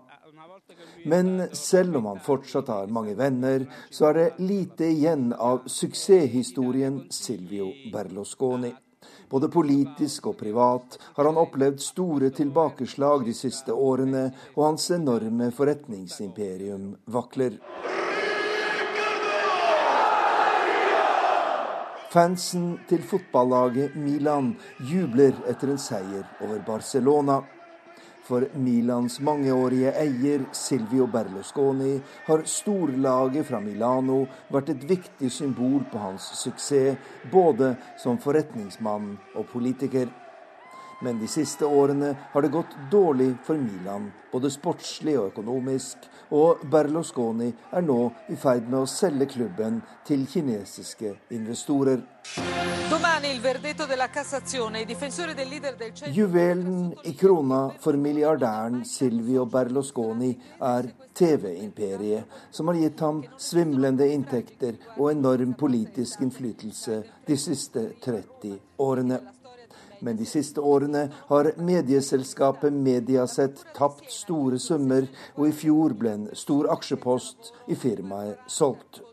[1.05, 7.05] Men selv om han fortsatt har mange venner, så er det lite igjen av suksesshistorien
[7.09, 8.74] Silvio Berlusconi.
[9.32, 14.25] Både politisk og privat har han opplevd store tilbakeslag de siste årene,
[14.57, 17.55] og hans enorme forretningsimperium vakler.
[22.11, 24.51] Fansen til fotballaget Milan
[24.84, 27.39] jubler etter en seier over Barcelona.
[28.32, 31.97] For Milans mangeårige eier Silvio Berlusconi
[32.29, 34.21] har storlaget fra Milano
[34.55, 36.95] vært et viktig symbol på hans suksess,
[37.27, 40.07] både som forretningsmann og politiker.
[41.02, 46.62] Men de siste årene har det gått dårlig for Milan, både sportslig og økonomisk, og
[46.72, 47.97] Berlusconi er nå
[48.30, 52.04] i ferd med å selge klubben til kinesiske investorer.
[56.14, 60.32] Juvelen i krona for milliardæren Silvio Berlusconi
[60.70, 68.58] er TV-imperiet, som har gitt ham svimlende inntekter og enorm politisk innflytelse de siste 30
[68.78, 69.24] årene.
[70.02, 75.06] Men de siste årene har medieselskapet Mediaset tapt store summer,
[75.38, 79.04] og i fjor ble en stor aksjepost i firmaet solgt.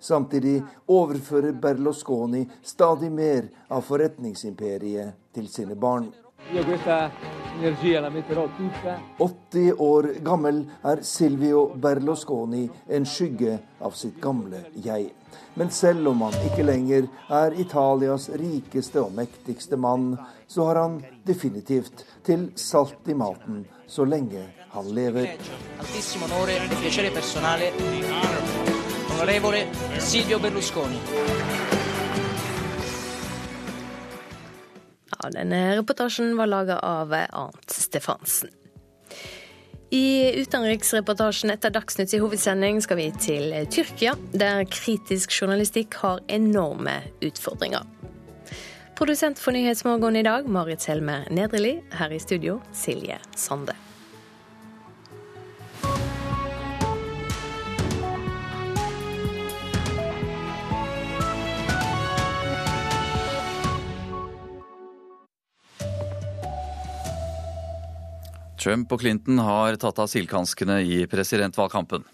[0.00, 6.08] Samtidig overfører Berlusconi stadig mer av forretningsimperiet til sine barn.
[9.18, 15.10] 80 år gammel er Silvio Berlusconi en skygge av sitt gamle jeg.
[15.54, 20.16] Men selv om han ikke lenger er Italias rikeste og mektigste mann,
[20.48, 25.36] så har han definitivt til salt i maten så lenge han lever.
[29.20, 29.66] Onorevole
[29.98, 31.00] Silvio Berlusconi.
[35.34, 38.50] Denne reportasjen var laga av Arnt Stefansen.
[39.90, 47.82] I utenriksreportasjen etter Dagsnytts hovedsending skal vi til Tyrkia, der kritisk journalistikk har enorme utfordringer.
[48.94, 51.80] Produsent for Nyhetsmorgen i dag, Marit Selmer Nedreli.
[51.90, 53.74] Her i studio, Silje Sande.
[68.60, 72.04] Trump og Clinton har tatt av silkehanskene i presidentvalgkampen.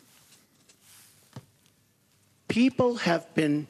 [2.48, 3.66] People have been,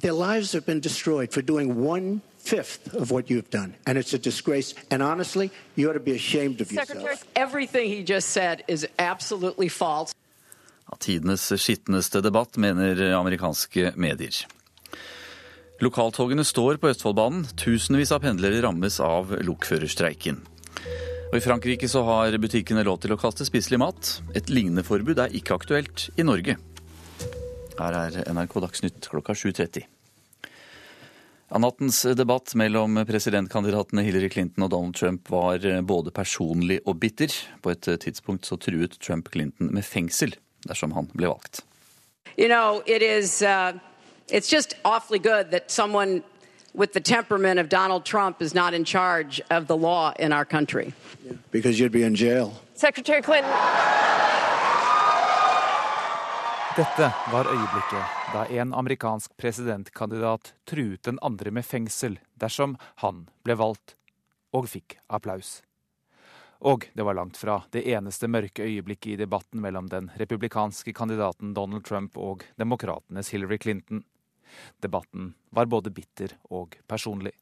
[0.00, 3.74] their lives have been destroyed for doing one fifth of what you've done.
[3.86, 4.74] And it's a disgrace.
[4.90, 6.88] And honestly, you ought to be ashamed of yourself.
[6.88, 10.14] Secretary, everything he just said is absolutely false.
[10.98, 14.46] Tidenes skitneste debatt, mener amerikanske medier.
[15.80, 17.44] Lokaltogene står på Østfoldbanen.
[17.56, 20.40] Tusenvis av pendlere rammes av lokførerstreiken.
[21.28, 24.12] Og I Frankrike så har butikkene lov til å kaste spiselig mat.
[24.38, 26.54] Et lignende forbud er ikke aktuelt i Norge.
[27.76, 29.84] Her er NRK Dagsnytt klokka 7.30.
[31.60, 37.32] Nattens debatt mellom presidentkandidatene Hillary Clinton og Donald Trump var både personlig og bitter.
[37.60, 40.32] På et tidspunkt så truet Trump Clinton med fengsel
[40.64, 41.60] dersom han ble valgt.
[42.38, 43.76] You know, it is, uh,
[46.72, 50.44] with the temperament of Donald Trump is not in charge of the law in our
[50.44, 50.92] country.
[51.50, 52.52] Because you'd be in jail.
[52.74, 53.50] Secretary Clinton.
[56.76, 63.56] Dette var øyeblikket da en amerikansk presidentkandidat truet den andre med fengsel dersom han ble
[63.58, 63.96] valgt,
[64.54, 65.62] og fikk applaus.
[66.58, 71.50] Og det var langt fra det eneste mørke øyeblikket i debatten mellom den republikanske kandidaten
[71.54, 74.04] Donald Trump og demokratenes Hillary Clinton.
[74.82, 77.32] Debatten var både bitter og personlig.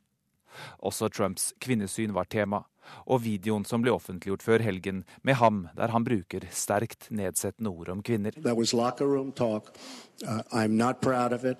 [0.79, 2.63] Også Trumps kvinnesyn var tema,
[3.07, 7.91] og videoen som ble offentliggjort før helgen med ham der han bruker sterkt nedsettende ord
[7.93, 8.33] om kvinner.
[8.43, 9.75] That was locker room talk.
[10.23, 11.59] Uh, I'm not proud of it.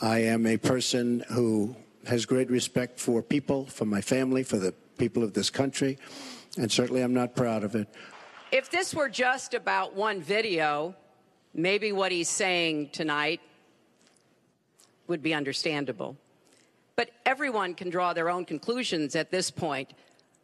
[0.00, 1.74] I am person who
[2.06, 5.98] has great respect for people, for my family, for the people of this country,
[6.56, 7.88] and certainly I'm not proud of it.
[8.52, 10.94] If this were just about one video,
[11.54, 13.40] maybe what he's saying tonight
[15.10, 16.16] would be understandable.
[16.96, 19.88] But everyone can draw their own conclusions at this point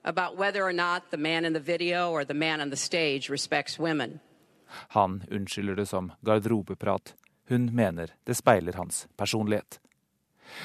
[0.04, 3.30] about whether or not the man in the video or the man on the stage
[3.30, 4.20] respects women.
[4.68, 7.14] Han unnskylder det som garderobeprat.
[7.48, 9.80] Hun mener det speiler hans personlighet.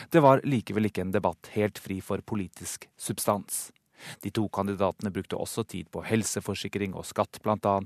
[0.10, 3.72] Det var likevel ikke en debatt helt fri for politisk substans.
[4.22, 7.78] De to kandidatene brukte også tid på helseforsikring og skatt bl.a.,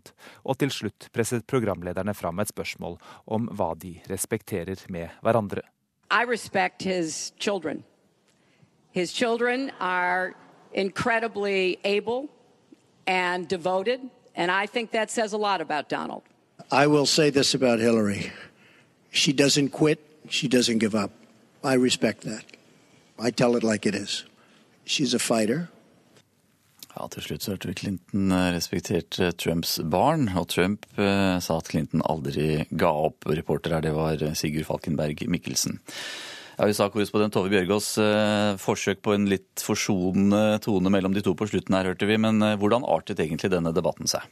[0.44, 5.66] og til slutt presset programlederne fram et spørsmål om hva de respekterer med hverandre.
[6.10, 7.84] I respect his children.
[8.92, 10.36] His children are
[10.74, 12.30] incredibly able
[13.08, 14.02] and devoted,
[14.36, 16.24] and I think that says a lot about Donald.
[16.72, 18.32] I will say this about Hillary
[19.12, 20.00] she doesn't quit,
[20.30, 21.12] she doesn't give up.
[21.64, 22.44] I respect that.
[23.18, 24.26] I tell it like it is.
[24.84, 25.70] She's a fighter.
[26.96, 31.58] Ja, Til slutt så hørte vi Clinton eh, respekterte Trumps barn, og Trump eh, sa
[31.60, 33.28] at Clinton aldri ga opp.
[33.28, 35.82] Reporter her, det var Sigurd Falkenberg Mikkelsen.
[36.56, 41.50] Ja, USA-korrespondent Tove Bjørgaas, eh, forsøk på en litt forsonende tone mellom de to på
[41.52, 42.16] slutten her, hørte vi.
[42.22, 44.24] Men hvordan artet egentlig denne debatten seg?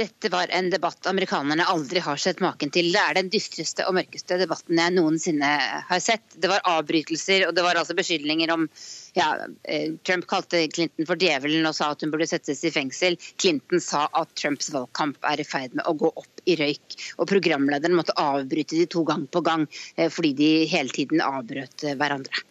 [0.00, 2.88] Dette var en debatt amerikanerne aldri har sett maken til.
[2.94, 5.50] Det er den dystreste og mørkeste debatten jeg noensinne
[5.84, 6.24] har sett.
[6.32, 8.64] Det var avbrytelser og det var altså beskyldninger om
[9.12, 9.36] ja,
[9.68, 13.18] eh, Trump kalte Clinton for djevelen og sa at hun burde settes i fengsel.
[13.40, 16.96] Clinton sa at Trumps valgkamp er i ferd med å gå opp i røyk.
[17.20, 21.84] Og programlederen måtte avbryte de to gang på gang eh, fordi de hele tiden avbrøt
[21.84, 22.44] eh, hverandre.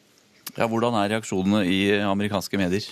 [0.58, 2.86] Ja, hvordan er reaksjonene i amerikanske medier?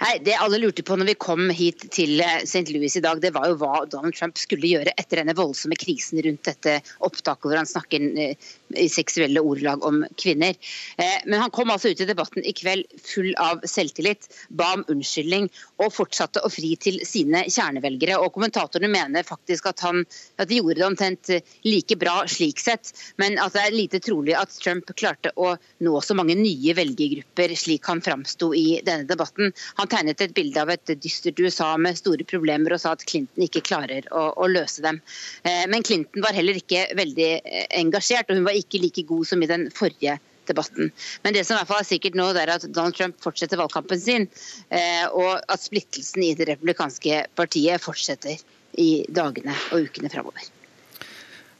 [0.00, 2.66] Nei, Det alle lurte på når vi kom hit til eh, St.
[2.74, 6.22] Louis i dag, det var jo hva Donald Trump skulle gjøre etter denne voldsomme krisen
[6.24, 10.56] rundt dette opptaket hvor han snakker eh, i seksuelle ordelag om kvinner.
[10.98, 14.84] Eh, men han kom altså ut i debatten i kveld full av selvtillit, ba om
[14.90, 15.48] unnskyldning
[15.84, 18.18] og fortsatte å fri til sine kjernevelgere.
[18.18, 20.02] Og Kommentatorene mener faktisk at, han,
[20.42, 21.32] at de gjorde det omtrent
[21.66, 22.90] like bra slik sett,
[23.20, 27.54] men at det er lite trolig at Trump klarte å nå så mange nye velgergrupper
[27.58, 29.54] slik han framsto i denne debatten.
[29.78, 33.46] Han tegnet et bilde av et dystert USA med store problemer og sa at Clinton
[33.46, 35.00] ikke klarer å, å løse dem.
[35.42, 39.28] Eh, men Clinton var heller ikke veldig eh, engasjert, og hun var ikke like god
[39.30, 40.18] som i den forrige
[40.48, 40.90] debatten.
[41.24, 43.60] Men det som i hvert fall er sikkert nå, det er at Donald Trump fortsetter
[43.60, 44.26] valgkampen sin,
[44.68, 48.42] eh, og at splittelsen i det republikanske partiet fortsetter
[48.80, 50.50] i dagene og ukene framover.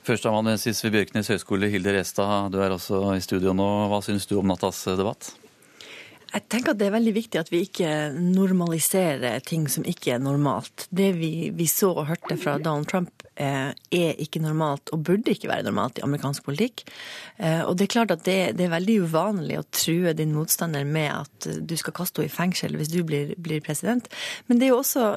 [0.04, 3.70] Førsteamanuensis ved Bjørknes høgskole, Hilde Restad, du er også i studio nå.
[3.88, 5.32] Hva syns du om nattas debatt?
[6.34, 10.22] Jeg tenker at Det er veldig viktig at vi ikke normaliserer ting som ikke er
[10.22, 10.88] normalt.
[10.90, 15.30] Det vi, vi så og hørte fra Donald Trump eh, er ikke normalt og burde
[15.30, 16.82] ikke være normalt i amerikansk politikk.
[17.38, 20.82] Eh, og Det er klart at det, det, er veldig uvanlig å true din motstander
[20.88, 24.10] med at du skal kaste henne i fengsel hvis du blir, blir president.
[24.48, 25.12] Men det er jo også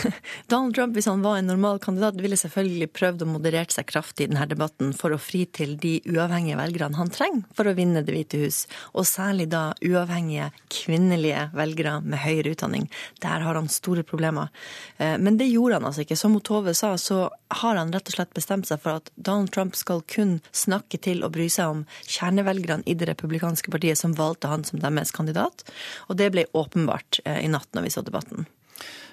[0.50, 4.26] Donald Trump, hvis han var en normal kandidat, ville selvfølgelig prøvd å moderere seg kraftig
[4.26, 8.02] i denne debatten for å fri til de uavhengige velgerne han trenger for å vinne
[8.02, 8.64] Det hvite hus,
[8.96, 12.88] og særlig da uavhengige kvinnelige velgere med høyere utdanning.
[13.22, 14.50] Der har han store problemer.
[14.98, 16.18] Eh, men det gjorde han altså ikke.
[16.18, 17.28] Som Tove sa, så
[17.62, 21.22] har han rett og slett bestemt seg for at Donald Trump skal kun snakke til
[21.22, 25.66] og bry seg om kjernevelgerne i det republikanske partiet som valgte han som deres kandidat.
[26.08, 28.48] Og det ble åpenbart eh, i natt når vi så debatten.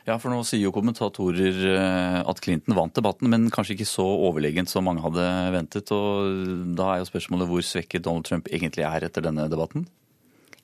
[0.07, 4.05] Ja, for nå sier jo kommentatorer eh, at Clinton vant debatten, men kanskje ikke så
[4.29, 5.25] overlegent som mange hadde
[5.55, 5.91] ventet.
[5.95, 9.87] Og da er jo spørsmålet hvor svekket Donald Trump egentlig er etter denne debatten?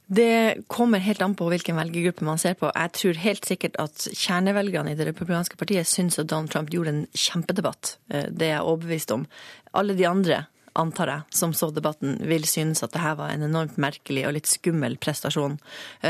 [0.06, 2.70] Det kommer helt an på hvilken velgergruppe man ser på.
[2.70, 6.94] Jeg tror helt sikkert at kjernevelgerne i det republikanske partiet syns at Donald Trump gjorde
[6.94, 7.96] en kjempedebatt.
[8.14, 9.26] Eh, det er jeg overbevist om.
[9.74, 10.44] Alle de andre
[10.76, 14.36] antar jeg, som så debatten, vil synes at det her var en enormt merkelig og
[14.38, 15.58] litt skummel prestasjon.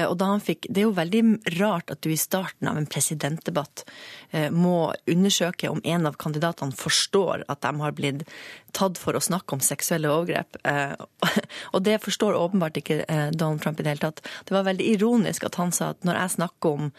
[0.06, 1.22] Og da han fikk Det er jo veldig
[1.60, 3.86] rart at du i starten av en presidentdebatt
[4.52, 8.26] må undersøke om en av kandidatene forstår at de har blitt
[8.76, 10.58] tatt for å snakke om seksuelle overgrep.
[11.74, 12.98] Og det forstår åpenbart ikke
[13.32, 14.20] Donald Trump i det hele tatt.
[14.44, 16.92] Det var veldig ironisk at han sa at når jeg snakker om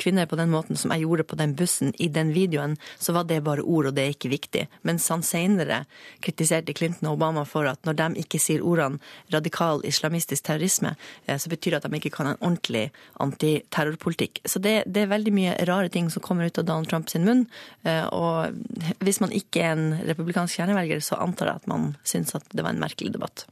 [0.00, 3.28] kvinner på den måten som jeg gjorde på den bussen i den videoen, så var
[3.30, 4.66] det bare ord, og det er ikke viktig.
[4.86, 5.84] Mens han senere
[6.24, 9.00] kritiserte Clinton og Obama for at når de ikke sier ordene
[9.32, 10.94] radikal islamistisk terrorisme,
[11.26, 12.88] eh, så betyr det at de ikke kan en ordentlig
[13.20, 14.42] antiterrorpolitikk.
[14.44, 17.26] Så det, det, er veldig mye rare ting som kommer ut av Donald Trump sin
[17.26, 17.46] munn.
[17.84, 18.56] Eh, og
[19.04, 22.64] hvis man ikke er en republikansk kjernevelger, så antar jeg at man syns at det
[22.64, 23.46] var en merkelig debatt.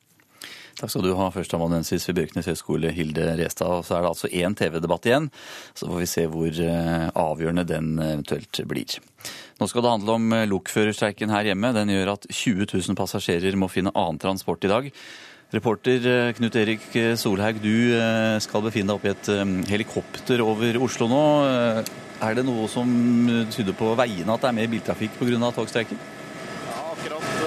[0.78, 3.82] Takk skal du ha, førsteamanuensis ved Bjørknes høgskole, Hilde Restad.
[3.82, 5.26] Så er det altså én TV-debatt igjen,
[5.74, 9.00] så får vi se hvor eh, avgjørende den eventuelt blir.
[9.58, 11.72] Nå skal det handle om eh, lokførerstreiken her hjemme.
[11.74, 14.92] Den gjør at 20 000 passasjerer må finne annen transport i dag.
[15.54, 17.96] Reporter eh, Knut Erik Solhaug, du
[18.44, 21.24] skal befinne deg oppe i et helikopter over Oslo nå.
[22.18, 22.88] Er det noe som
[23.54, 25.52] tyder på veiene at det er mer biltrafikk pga.
[25.56, 26.00] togstreiken?
[27.08, 27.37] ekstra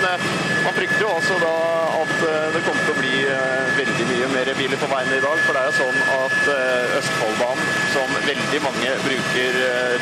[0.00, 0.20] Men eh,
[0.64, 1.54] man frykter jo også da
[2.00, 5.24] at eh, det kommer til å bli eh, veldig mye mer biler på veiene i
[5.24, 5.42] dag.
[5.46, 6.50] For det er jo sånn at
[7.00, 9.58] Østfoldbanen, som veldig mange bruker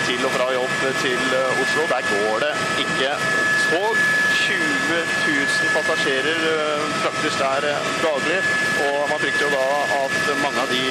[0.09, 2.53] til og fra jobb til Oslo, der går det
[2.85, 3.17] ikke
[3.71, 4.05] tog.
[4.45, 6.41] 20 000 passasjerer
[7.01, 7.67] fraktes der
[8.03, 8.41] daglig.
[8.89, 9.63] Og man frykter jo da
[10.03, 10.83] at mange av de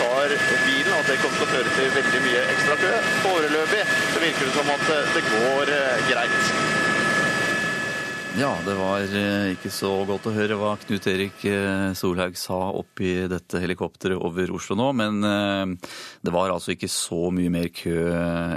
[0.00, 0.34] tar
[0.64, 2.94] bilen, og at det kommer til å føre til veldig mye ekstra kø.
[3.28, 5.76] Foreløpig så virker det som at det går
[6.10, 6.65] greit.
[8.36, 12.58] Ja, det var eh, ikke så godt å høre hva Knut Erik eh, Solhaug sa
[12.76, 14.90] oppi dette helikopteret over Oslo nå.
[14.92, 17.96] Men eh, det var altså ikke så mye mer kø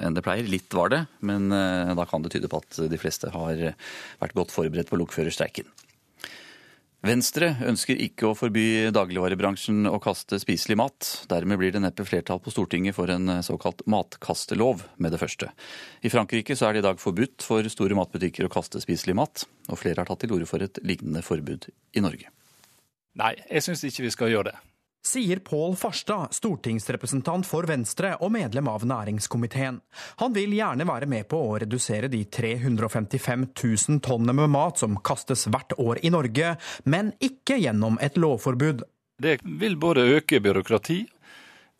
[0.03, 0.51] enn det pleier.
[0.51, 3.69] Litt var det, men da kan det tyde på at de fleste har
[4.19, 5.71] vært godt forberedt på lokførerstreiken.
[6.99, 11.07] Venstre ønsker ikke å forby dagligvarebransjen å kaste spiselig mat.
[11.31, 15.47] Dermed blir det neppe flertall på Stortinget for en såkalt matkastelov med det første.
[16.03, 19.45] I Frankrike så er det i dag forbudt for store matbutikker å kaste spiselig mat,
[19.71, 22.33] og flere har tatt til orde for et lignende forbud i Norge.
[23.19, 24.59] Nei, jeg syns ikke vi skal gjøre det
[25.05, 29.79] sier Pål Farstad, stortingsrepresentant for Venstre og medlem av næringskomiteen.
[30.21, 34.97] Han vil gjerne være med på å redusere de 355 000 tonnene med mat som
[34.99, 38.83] kastes hvert år i Norge, men ikke gjennom et lovforbud.
[39.19, 41.01] Det vil både øke byråkrati,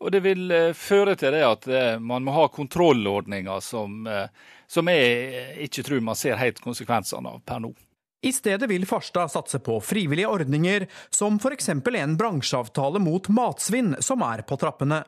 [0.00, 4.32] og det vil eh, føre til det at eh, man må ha kontrollordninger som, eh,
[4.68, 7.74] som jeg ikke tror man ser helt konsekvensene av per nå.
[8.20, 11.68] I stedet vil Farstad satse på frivillige ordninger, som f.eks.
[11.72, 15.02] en bransjeavtale mot matsvinn, som er på trappene.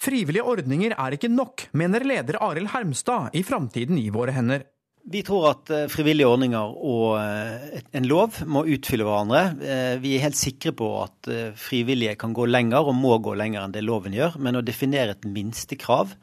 [0.00, 4.64] Frivillige ordninger er ikke nok, mener leder Arild Hermstad i Framtiden i våre hender.
[5.04, 9.42] Vi tror at eh, frivillige ordninger og eh, en lov må utfylle hverandre.
[9.60, 11.28] Eh, vi er helt sikre på at
[11.60, 14.38] frivillige kan gå lenger, og må gå lenger enn det loven gjør.
[14.40, 16.16] Men å definere et minstekrav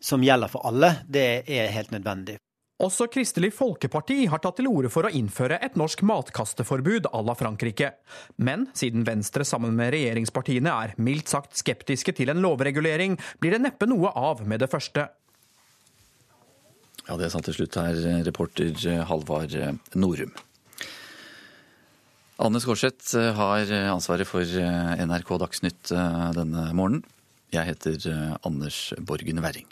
[0.00, 2.38] som gjelder for alle, det er helt nødvendig.
[2.80, 7.34] Også Kristelig Folkeparti har tatt til orde for å innføre et norsk matkasteforbud à la
[7.36, 7.90] Frankrike.
[8.40, 13.64] Men siden Venstre sammen med regjeringspartiene er mildt sagt skeptiske til en lovregulering, blir det
[13.66, 15.10] neppe noe av med det første.
[17.04, 18.72] Ja, det sa til slutt her reporter
[19.10, 19.56] Halvard
[19.92, 20.32] Norum.
[22.40, 25.92] Anne Skårseth har ansvaret for NRK Dagsnytt
[26.38, 27.04] denne morgenen.
[27.52, 29.68] Jeg heter Anders Borgen Werring.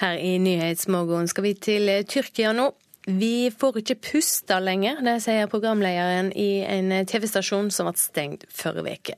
[0.00, 2.72] Her i Nyhetsmorgen skal vi til eh, Tyrkia nå.
[3.06, 8.96] Vi får ikke puste lenger, det sier programlederen i en TV-stasjon som ble stengt forrige
[8.98, 9.14] uke.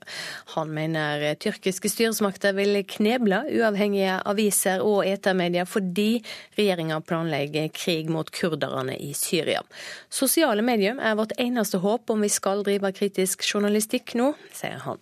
[0.52, 6.20] Han mener tyrkiske styresmakter vil kneble uavhengige aviser og etermedier fordi
[6.58, 9.64] regjeringa planlegger krig mot kurderne i Syria.
[10.12, 15.00] Sosiale medier er vårt eneste håp om vi skal drive kritisk journalistikk nå, sier han.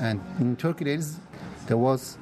[0.00, 0.96] And in Turkey,
[1.66, 2.16] there was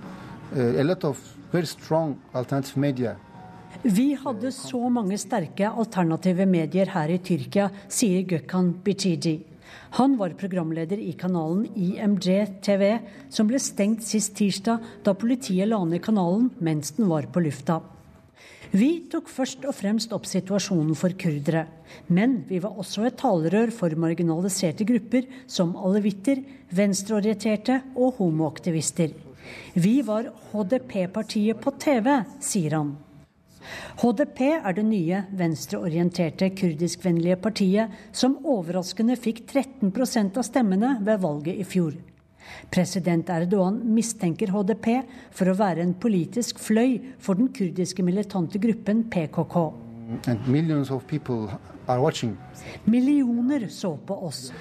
[3.83, 9.37] vi hadde så mange sterke alternative medier her i Tyrkia, sier Gökhan Bichiji.
[9.99, 12.99] Han var programleder i kanalen IMJ TV,
[13.31, 17.81] som ble stengt sist tirsdag da politiet la ned kanalen mens den var på lufta.
[18.77, 21.67] Vi tok først og fremst opp situasjonen for kurdere.
[22.09, 26.43] Men vi var også et talerør for marginaliserte grupper som alevitter,
[26.75, 29.15] venstreorienterte og homoaktivister.
[29.75, 32.97] Vi var HDP-partiet på TV, sier han.
[34.01, 41.63] HDP er det nye venstreorienterte kurdiskvennlige partiet som overraskende fikk 13% av stemmene ved valget
[41.63, 41.97] i fjor.
[42.71, 45.01] President Erdogan mistenker HDP
[45.35, 49.86] for å være en politisk fløy for den kurdiske militante gruppen PKK.
[52.87, 54.53] Millioner så på oss.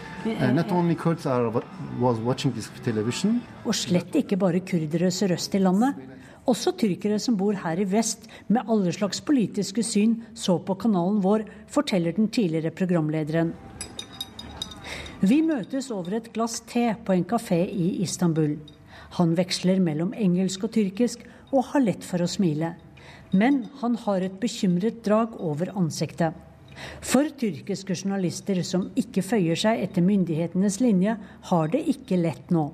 [3.66, 6.02] Og slett ikke bare kurdere sørøst i landet.
[6.50, 11.22] Også tyrkere som bor her i vest med alle slags politiske syn, så på kanalen
[11.22, 13.54] vår, forteller den tidligere programlederen.
[15.26, 18.58] Vi møtes over et glass te på en kafé i Istanbul.
[19.18, 22.76] Han veksler mellom engelsk og tyrkisk og har lett for å smile.
[23.36, 26.36] Men han har et bekymret drag over ansiktet.
[27.04, 31.16] For tyrkiske journalister som ikke føyer seg etter myndighetenes linje,
[31.50, 32.70] har det ikke lett nå.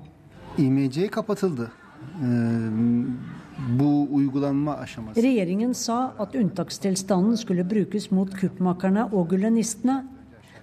[5.16, 10.02] Regjeringen sa at unntakstilstanden skulle brukes mot kuppmakerne og gulenistene.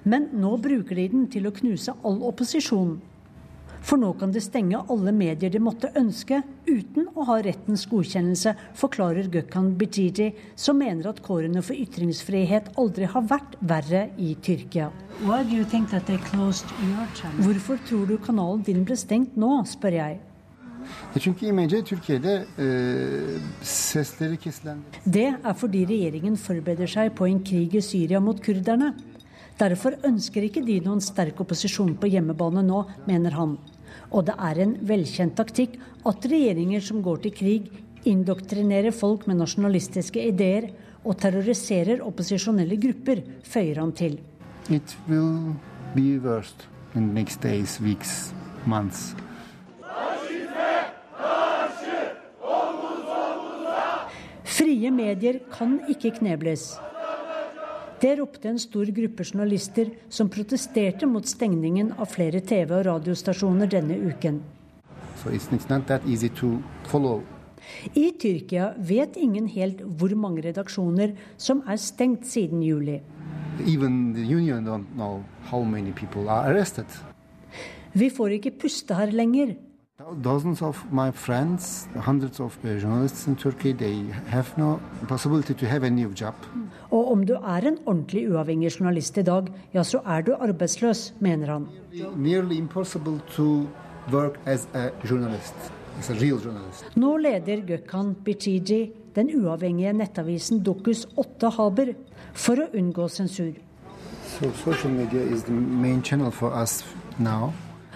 [0.03, 2.99] Men nå bruker de den til å knuse all opposisjon.
[3.81, 8.53] For nå kan de stenge alle medier de måtte ønske, uten å ha rettens godkjennelse,
[8.77, 14.89] forklarer Gökhan Bijiji, som mener at kårene for ytringsfrihet aldri har vært verre i Tyrkia.
[17.39, 20.19] Hvorfor tror du kanalen din ble stengt nå, spør jeg.
[20.89, 21.19] E,
[24.43, 24.83] kesilen...
[25.05, 28.93] Det er fordi regjeringen forbereder seg på en krig i Syria mot kurderne.
[29.59, 33.57] Derfor ønsker ikke de noen sterk opposisjon på hjemmebane nå, mener han.
[34.15, 35.75] Og det er en velkjent taktikk
[36.07, 37.67] at regjeringer som går til krig,
[38.07, 40.69] indoktrinerer folk med nasjonalistiske ideer
[41.03, 44.19] og terroriserer opposisjonelle grupper, føyer han til.
[44.69, 45.55] It will
[45.95, 48.31] be worst in the next days, weeks,
[48.65, 49.13] months.
[54.43, 56.77] Frie medier kan ikke knebles.
[57.99, 63.67] Det ropte en stor gruppe journalister som protesterte mot stengningen av flere TV- og radiostasjoner
[63.67, 64.39] denne uken.
[65.19, 65.65] So it's, it's.
[67.93, 73.01] I Tyrkia vet ingen helt hvor mange redaksjoner som er stengt siden juli.
[77.99, 79.57] Vi får ikke puste her lenger.
[79.99, 84.79] Dozens of my friends, hundreds of uh, journalists in Turkey, they have no
[85.09, 86.33] possibility to have a new job.
[86.91, 91.13] Og om du er en ordentlig uavhengig journalist i dag, ja, så er du arbeidsløs,
[91.19, 91.67] mener han.
[92.15, 93.67] Nearly impossible to
[94.11, 95.55] work as a journalist,
[95.99, 96.85] as a real journalist.
[96.95, 101.93] Nå leder Gökhan Bichiji den uavhengige nettavisen Dokus 8 Haber
[102.33, 103.51] for å unngå sensur.
[104.39, 106.85] So social media is the main channel for us
[107.19, 107.51] now.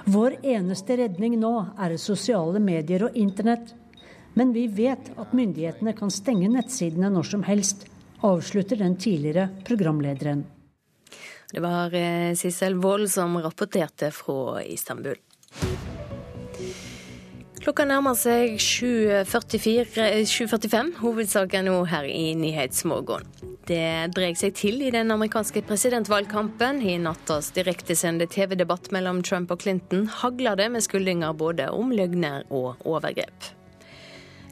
[0.05, 3.71] Vår eneste redning nå er sosiale medier og internett.
[4.35, 7.85] Men vi vet at myndighetene kan stenge nettsidene når som helst,
[8.23, 10.43] avslutter den tidligere programlederen.
[11.53, 15.19] Det var eh, Sissel Wold som rapporterte fra Istanbul.
[17.63, 20.97] Klokka nærmer seg 7.45.
[20.99, 23.23] Hovedsaken nå her i Nyhetsmorgen.
[23.63, 26.81] Det dreier seg til i den amerikanske presidentvalgkampen.
[26.83, 32.43] I nattas direktesendte TV-debatt mellom Trump og Clinton hagler det med skuldinger både om løgner
[32.51, 33.47] og overgrep.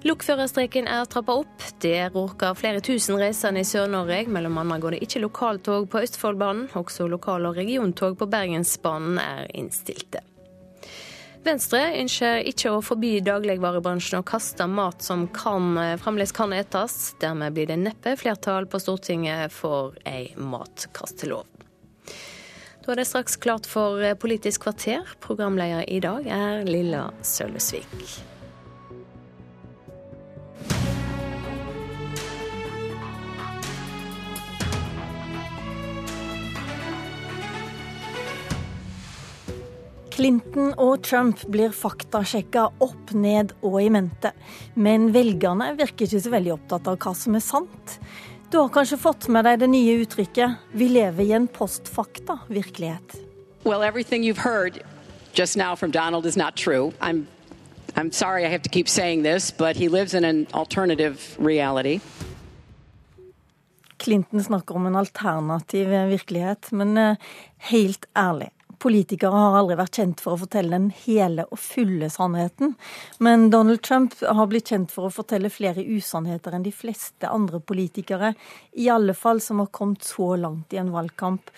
[0.08, 1.60] Lokførerstreiken er trappa opp.
[1.84, 4.24] Det råker flere tusen reisende i Sør-Norge.
[4.32, 6.72] Mellom annet går det ikke lokaltog på Østfoldbanen.
[6.80, 10.24] Også lokal- og regiontog på Bergensbanen er innstilte.
[11.42, 17.16] Venstre ønsker ikke å forby dagligvarebransjen å kaste mat som kan, fremdeles kan etes.
[17.22, 21.50] Dermed blir det neppe flertall på Stortinget for ei matkastelov.
[22.82, 25.06] Da er det straks klart for Politisk kvarter.
[25.22, 28.31] Programleder i dag er Lilla Sølvesvik.
[40.22, 44.30] Clinton og Trump blir faktasjekka opp, ned og i mente.
[44.78, 47.96] Men velgerne virker ikke så veldig opptatt av hva som er sant.
[48.54, 53.18] Du har kanskje fått med deg det nye uttrykket 'vi lever i en postfakta-virkelighet'.
[53.66, 54.84] Well, everything you've heard
[55.34, 56.94] just now from Donald is not true.
[57.02, 57.26] I'm,
[57.96, 62.00] I'm sorry I have to keep saying this, but he lives in an alternative reality.
[63.98, 67.18] Clinton snakker om en alternativ virkelighet, men
[67.58, 68.52] helt ærlig.
[68.82, 72.74] Politikere har aldri vært kjent for å fortelle den hele og fulle sannheten.
[73.24, 77.62] Men Donald Trump har blitt kjent for å fortelle flere usannheter enn de fleste andre
[77.62, 78.34] politikere.
[78.74, 81.54] I alle fall som har kommet så langt i en valgkamp.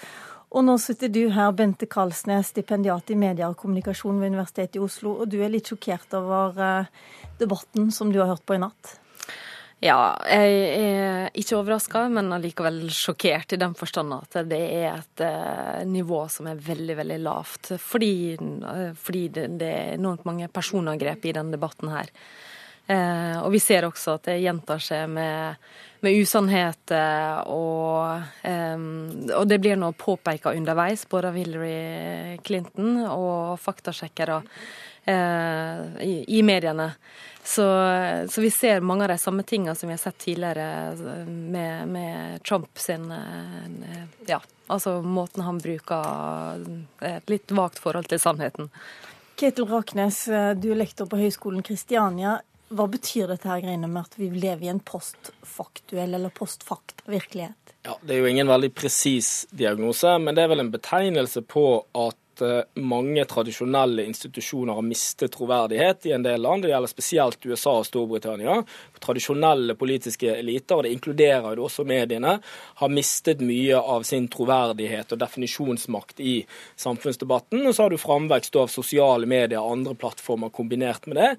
[0.53, 4.83] Og nå sitter du her, Bente Karlsnes, stipendiat i medier og kommunikasjon ved Universitetet i
[4.85, 6.91] Oslo, og du er litt sjokkert over eh,
[7.39, 8.99] debatten som du har hørt på i natt?
[9.83, 15.23] Ja, jeg er ikke overraska, men allikevel sjokkert i den forstand at det er et
[15.25, 17.73] uh, nivå som er veldig, veldig lavt.
[17.83, 22.13] Fordi, uh, fordi det, er enormt mange personangrep i denne debatten her.
[22.87, 25.59] Uh, og vi ser også at det gjentar seg med,
[26.03, 28.23] med usannheter, og,
[29.35, 34.39] og, det blir nå påpeka underveis, både av Hillary Clinton og faktasjekkere
[35.05, 36.93] i, i mediene.
[37.43, 37.65] Så,
[38.29, 40.95] så, vi ser mange av de samme tingene som vi har sett tidligere
[41.27, 44.39] med, med Trump sin eh, Ja,
[44.71, 46.63] altså måten han bruker
[47.03, 48.71] et litt vagt forhold til sannheten.
[49.35, 50.23] Ketil Raknes,
[50.55, 52.37] du er lektor på Høgskolen Kristiania.
[52.73, 57.75] Hva betyr dette her greiene med at vi lever i en postfaktuell eller postfakt-virkelighet?
[57.83, 61.65] Ja, Det er jo ingen veldig presis diagnose, men det er vel en betegnelse på
[61.91, 66.63] at Eh, mange tradisjonelle institusjoner har mistet troverdighet i en del land.
[66.63, 68.59] Det gjelder spesielt USA og Storbritannia.
[69.03, 72.37] Tradisjonelle politiske eliter, og det inkluderer jo også mediene,
[72.81, 76.37] har mistet mye av sin troverdighet og definisjonsmakt i
[76.79, 77.65] samfunnsdebatten.
[77.67, 81.33] Og så har du framvekst av sosiale medier og andre plattformer kombinert med det,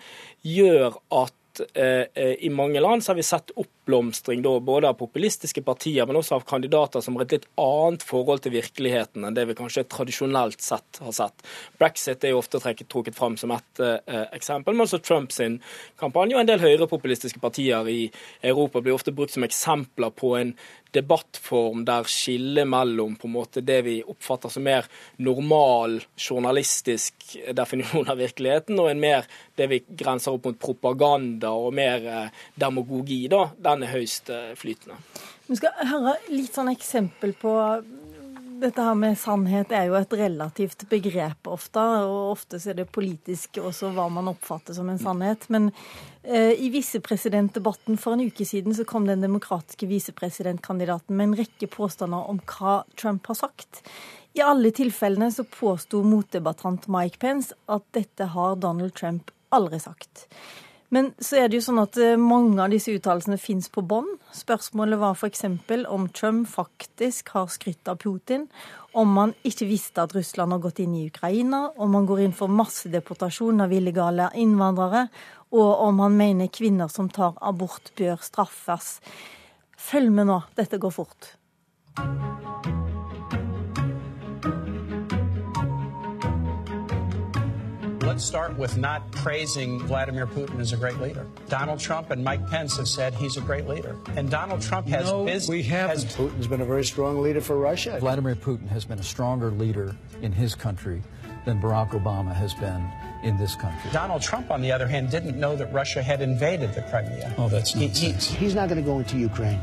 [0.55, 1.41] gjør at
[1.75, 3.53] Eh, eh, i mange land så har vi sett
[3.85, 8.03] oppblomstring da, både av populistiske partier, men også av kandidater som har et litt annet
[8.03, 11.45] forhold til virkeligheten enn det vi kanskje tradisjonelt sett har sett.
[11.79, 15.41] Brexit er jo ofte trekket, trukket fram som et eh, eksempel, men også Trumps
[15.99, 18.09] kampanje og en del høyrepopulistiske partier i
[18.43, 20.55] Europa blir ofte brukt som eksempler på en
[20.95, 24.87] debattform der skillet mellom på en måte det vi oppfatter som mer
[25.19, 29.27] normal journalistisk definisjon av virkeligheten, og en mer
[29.59, 34.55] det vi grenser opp mot propaganda og mer eh, demagogi, da, den er høyst eh,
[34.59, 34.97] flytende.
[35.49, 37.53] Vi skal høre litt sånn eksempel på
[38.61, 43.59] dette her med sannhet er jo et relativt begrep ofte, og ofte er det politisk
[43.63, 45.47] også hva man oppfatter som en sannhet.
[45.53, 45.71] Men
[46.23, 51.69] eh, i visepresidentdebatten for en uke siden så kom den demokratiske visepresidentkandidaten med en rekke
[51.73, 53.83] påstander om hva Trump har sagt.
[54.35, 60.27] I alle tilfellene så påsto motdebattant Mike Pence at dette har Donald Trump aldri sagt.
[60.95, 64.13] Men så er det jo sånn at eh, mange av disse uttalelsene fins på bånd.
[64.37, 65.43] Spørsmålet var f.eks.
[65.91, 68.47] om Trump faktisk har skrytt av Putin,
[68.95, 72.37] om han ikke visste at Russland har gått inn i Ukraina, om han går inn
[72.37, 75.09] for massedeportasjon av illegale innvandrere,
[75.55, 79.01] og om han mener kvinner som tar abort, bør straffes.
[79.75, 81.35] Følg med nå, dette går fort.
[88.15, 91.27] Let's start with not praising Vladimir Putin as a great leader.
[91.49, 93.97] Donald Trump and Mike Pence have said he's a great leader.
[94.15, 96.05] And Donald Trump has no, we haven't.
[96.05, 96.15] Has...
[96.15, 97.99] Putin's been a very strong leader for Russia.
[97.99, 101.03] Vladimir Putin has been a stronger leader in his country
[101.45, 102.89] than Barack Obama has been
[103.25, 103.91] in this country.
[103.91, 107.35] Donald Trump, on the other hand, didn't know that Russia had invaded the Crimea.
[107.37, 108.29] Oh, that's nonsense.
[108.29, 109.59] He, he's not going to go into Ukraine.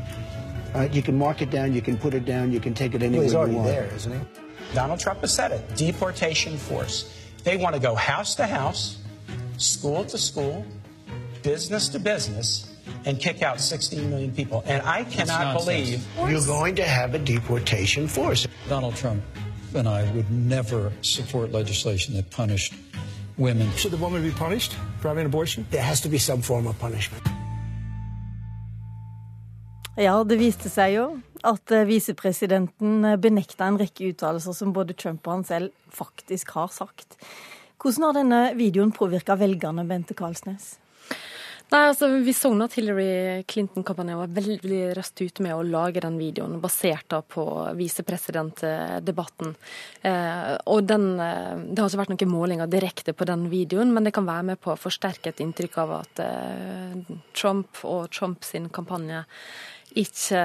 [0.76, 3.02] Uh, you can mark it down, you can put it down, you can take it
[3.02, 4.19] anywhere well, he's already there, isn't he?
[4.73, 5.76] Donald Trump has said it.
[5.78, 7.20] Deportation force.
[7.43, 8.97] They want to go house to house,
[9.57, 10.65] school to school,
[11.43, 12.72] business to business,
[13.05, 14.63] and kick out 16 million people.
[14.65, 18.47] And I cannot believe you're going to have a deportation force.
[18.69, 19.23] Donald Trump
[19.76, 22.73] and I would never support legislation that punished
[23.38, 23.69] women.
[23.76, 25.65] Should the woman be punished for having an abortion?
[25.72, 27.23] There has to be some form of punishment.
[29.97, 34.97] Ja, det viste seg jo at eh, visepresidenten eh, benekta en rekke uttalelser som både
[34.97, 37.18] Trump og han selv faktisk har sagt.
[37.81, 40.76] Hvordan har denne videoen påvirka velgerne, Bente Karlsnes?
[41.72, 46.18] Nei, altså Vi så at Hillary Clinton-kampanjen var veldig raskt ute med å lage den
[46.19, 47.45] videoen, basert på
[47.80, 49.53] visepresidentdebatten.
[50.03, 54.03] Eh, og den, eh, Det har ikke vært noen målinger direkte på den videoen, men
[54.03, 58.51] det kan være med på å forsterke et inntrykk av at eh, Trump og Trumps
[58.73, 59.23] kampanje
[59.99, 60.41] ikke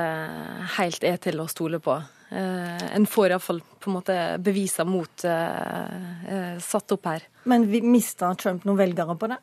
[0.76, 1.96] helt er til å stole på.
[2.30, 5.92] Eh, en får iallfall på en måte beviser mot uh,
[6.26, 7.26] uh, satt opp her.
[7.46, 9.38] Men vi mista Trump noen velgere på det?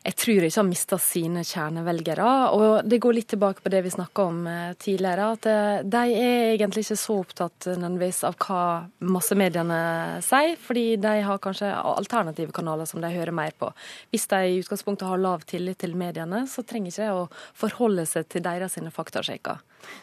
[0.00, 2.28] Jeg tror ikke han mista sine kjernevelgere.
[2.56, 6.14] Og det går litt tilbake på det vi snakka om eh, tidligere, at eh, de
[6.16, 8.62] er egentlig ikke så opptatt nødvendigvis av hva
[9.04, 9.80] massemediene
[10.24, 13.68] sier, fordi de har kanskje alternative kanaler som de hører mer på.
[14.14, 17.26] Hvis de i utgangspunktet har lav tillit til mediene, så trenger ikke å
[17.60, 19.60] forholde seg til deres faktasjekker.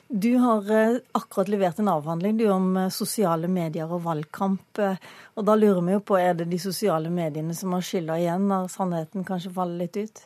[0.08, 4.80] Du har eh, akkurat levert en avhandling du, om eh, sosiale medier og valgkamp.
[4.80, 4.96] Eh,
[5.36, 8.48] og da lurer vi jo på, er det de sosiale mediene som har skylda igjen,
[8.50, 10.24] når sannheten kanskje faller litt ut?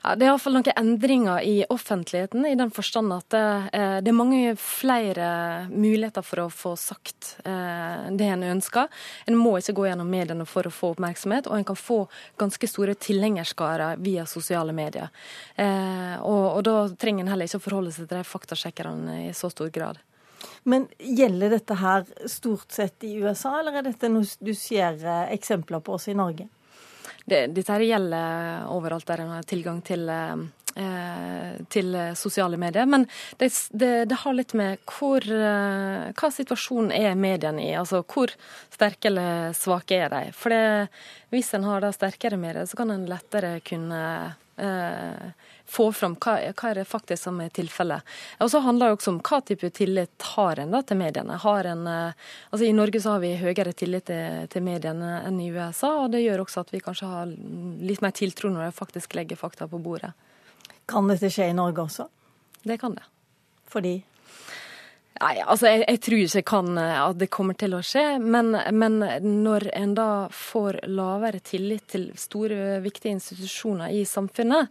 [0.00, 3.40] Ja, det er iallfall noen endringer i offentligheten, i den forstand at det,
[3.76, 5.26] eh, det, er mange flere
[5.68, 8.88] muligheter for å få sagt eh, det en ønsker.
[9.28, 11.98] En må ikke gå gjennom mediene for å få oppmerksomhet, og en kan få
[12.40, 15.10] ganske store tilhengerskarer via sosiale medier.
[15.60, 19.34] Eh, og, og, da trenger en heller ikke å forholde seg til de faktasjekkerne i
[19.36, 20.00] så stor grad.
[20.64, 24.96] Men gjelder dette her stort sett i USA, eller er dette noe du ser
[25.28, 26.48] eksempler på også i Norge?
[27.30, 32.88] Det, dette gjelder overalt der en har tilgang til, eh, til sosiale medier.
[32.90, 33.06] Men
[33.38, 37.72] det, det, det, har litt med hvor, eh, hva situasjonen er mediene i.
[37.78, 38.34] Altså hvor
[38.74, 40.24] sterke eller svake er de.
[40.36, 40.54] For
[41.30, 44.02] hvis en har da sterkere medier, så kan en lettere kunne
[44.60, 45.30] eh,
[45.70, 48.06] få fram hva, hva er det faktisk som er tilfellet.
[48.42, 51.38] Og så handler det også om hva type tillit har en da til mediene.
[51.70, 55.50] En, eh, altså I Norge så har vi høyere tillit til, til, mediene enn i
[55.54, 59.14] USA, og det gjør også at vi kanskje har litt mer tiltro når de faktisk
[59.18, 60.12] legger fakta på bordet.
[60.90, 62.08] Kan dette skje i Norge også?
[62.66, 63.06] Det kan det.
[63.70, 64.00] Fordi?
[65.20, 68.04] Nei, altså jeg, jeg, tror ikke kan, eh, at det kommer til å skje.
[68.22, 69.00] Men, men,
[69.42, 74.70] når en da får lavere tillit til store, viktige institusjoner i samfunnet,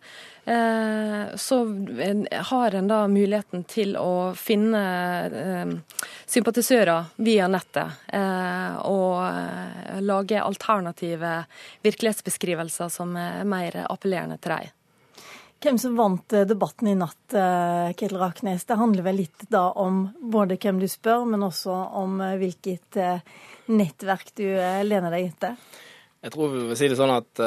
[0.49, 1.59] eh, så
[2.49, 4.81] har en da muligheten til å finne
[5.43, 5.75] eh,
[6.25, 8.01] sympatisører via nettet.
[8.07, 11.35] Eh, og eh, lage alternative
[11.85, 14.75] virkelighetsbeskrivelser som er mer appellerende til dem.
[15.59, 19.65] Hvem som vant eh, debatten i natt, eh, Ketil Raknes, det handler vel litt da
[19.75, 22.99] om både hvem du spør, men også om eh, hvilket
[23.67, 24.45] nettverk du
[24.87, 25.59] lener deg etter?
[26.23, 27.41] Jeg tror vi vil si det sånn at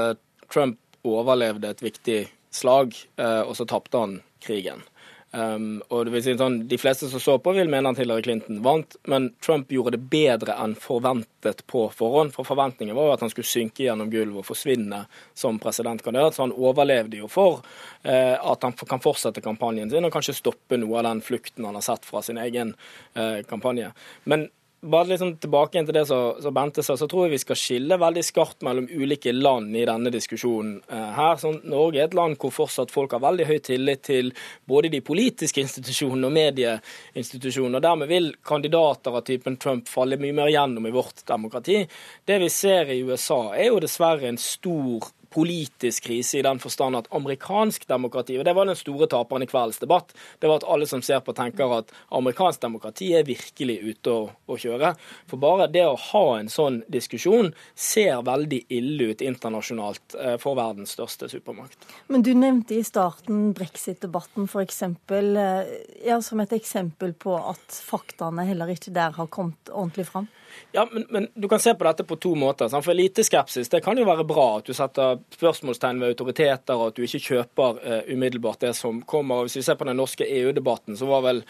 [0.52, 0.78] Trump
[1.08, 2.20] overlevde et viktig
[2.52, 4.14] slag, og så tapte han
[4.44, 4.84] krigen.
[5.32, 8.20] Um, og det vil si sånn, De fleste som så på, vil mene at Hillary
[8.26, 12.34] Clinton vant, men Trump gjorde det bedre enn forventet på forhånd.
[12.36, 16.36] For Forventningen var jo at han skulle synke gjennom gulvet og forsvinne som presidentkandidat.
[16.36, 20.76] Så han overlevde jo for uh, at han kan fortsette kampanjen sin og kanskje stoppe
[20.80, 22.76] noe av den flukten han har sett fra sin egen
[23.16, 23.94] uh, kampanje.
[24.28, 24.50] Men
[24.82, 28.24] bare liksom tilbake til det som Bente sa, så tror jeg vi skal skille veldig
[28.26, 31.38] skarpt mellom ulike land i denne diskusjonen eh, her.
[31.38, 34.32] Sånn, Norge er et land hvor fortsatt folk har veldig høy tillit til
[34.68, 37.78] både de politiske institusjonene og medieinstitusjonene.
[37.78, 41.84] og Dermed vil kandidater av typen Trump falle mye mer gjennom i vårt demokrati.
[42.26, 46.98] Det vi ser i USA, er jo dessverre en stor politisk krise i den forstand
[46.98, 50.12] at amerikansk demokrati og Det var den store taperen i kveldens debatt.
[50.38, 54.26] Det var at alle som ser på, tenker at amerikansk demokrati er virkelig ute å,
[54.46, 54.94] å kjøre.
[55.30, 60.58] For bare det å ha en sånn diskusjon ser veldig ille ut internasjonalt eh, for
[60.58, 61.88] verdens største supermakt.
[62.12, 64.82] Men du nevnte i starten brexit-debatten f.eks.
[64.82, 65.74] Eh,
[66.06, 70.28] ja, som et eksempel på at faktaene heller ikke der har kommet ordentlig fram?
[70.72, 72.70] Ja, men, men, du kan se på dette på to måter.
[72.72, 72.84] Sant?
[72.84, 74.46] For eliteskepsis det kan jo være bra.
[74.60, 79.02] At du setter spørsmålstegn ved autoriteter, og at du ikke kjøper uh, umiddelbart det som
[79.08, 79.42] kommer.
[79.42, 81.42] Og Hvis vi ser på den norske EU-debatten, så var vel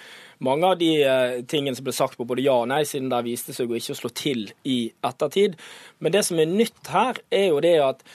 [0.42, 3.22] mange av de uh, tingene som ble sagt på både ja og nei, siden det
[3.28, 5.54] viste seg å ikke slå til i ettertid.
[6.02, 8.06] Men det som er nytt her, er jo det at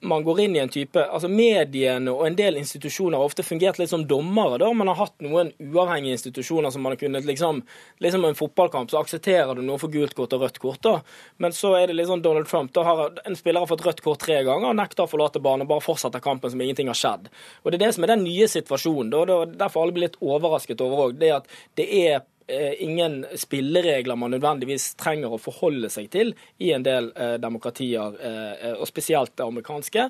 [0.00, 3.80] man går inn i en type altså Mediene og en del institusjoner har ofte fungert
[3.80, 4.58] litt som dommere.
[4.62, 7.62] da Man har hatt noen uavhengige institusjoner som man har kunnet liksom
[7.98, 10.82] liksom En fotballkamp, så aksepterer du noe for gult kort og rødt kort.
[10.82, 11.00] da.
[11.36, 12.72] Men så er det liksom Donald Trump.
[12.72, 15.66] da har En spiller har fått rødt kort tre ganger og nekter å forlate banen
[15.66, 17.28] bare fortsetter kampen som ingenting har skjedd.
[17.64, 19.10] Og Det er det som er den nye situasjonen.
[19.10, 21.18] da, Derfor alle blir litt overrasket over òg.
[21.18, 21.46] Det at
[21.76, 26.32] det er ingen spilleregler man nødvendigvis trenger å forholde seg til
[26.62, 30.08] i en del eh, demokratier, eh, og spesielt det amerikanske.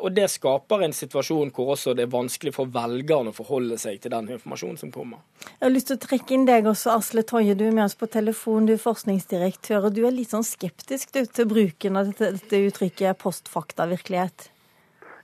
[0.00, 4.00] Og det skaper en situasjon hvor også det er vanskelig for velgerne å forholde seg
[4.02, 5.22] til den informasjonen som kommer.
[5.44, 7.54] Jeg har lyst til å trekke inn deg også, Asle Toje.
[7.58, 9.86] Du er med oss på telefon, du er forskningsdirektør.
[9.88, 14.50] og Du er litt sånn skeptisk du, til bruken av dette, dette uttrykket postfakta virkelighet?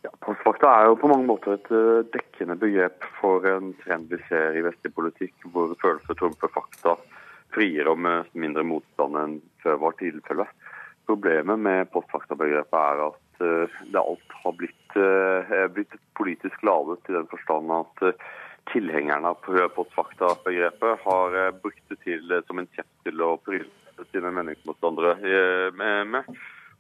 [0.03, 4.19] Ja, Postfakta er jo på mange måter et uh, dekkende begrep for en trend vi
[4.27, 6.97] ser i vestlig politikk, hvor følelser trumfer fakta
[7.55, 10.51] friere og med mindre motstand enn før var tilfellet.
[11.07, 14.97] Problemet med postfakta-begrepet er at uh, det alt har blitt,
[15.77, 18.03] blitt politisk ladet i den forstand at
[18.73, 23.71] tilhengerne av postfakta-begrepet har brukt det til som en kjepp til å pryle
[24.11, 25.15] sine meningsmotstandere
[26.11, 26.29] med.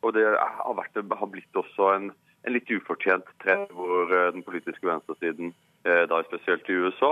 [0.02, 2.10] Og det har, vært, har blitt også en
[2.42, 7.08] en litt ufortjent trend hvor eh, den politiske venstresiden da spesielt i USA,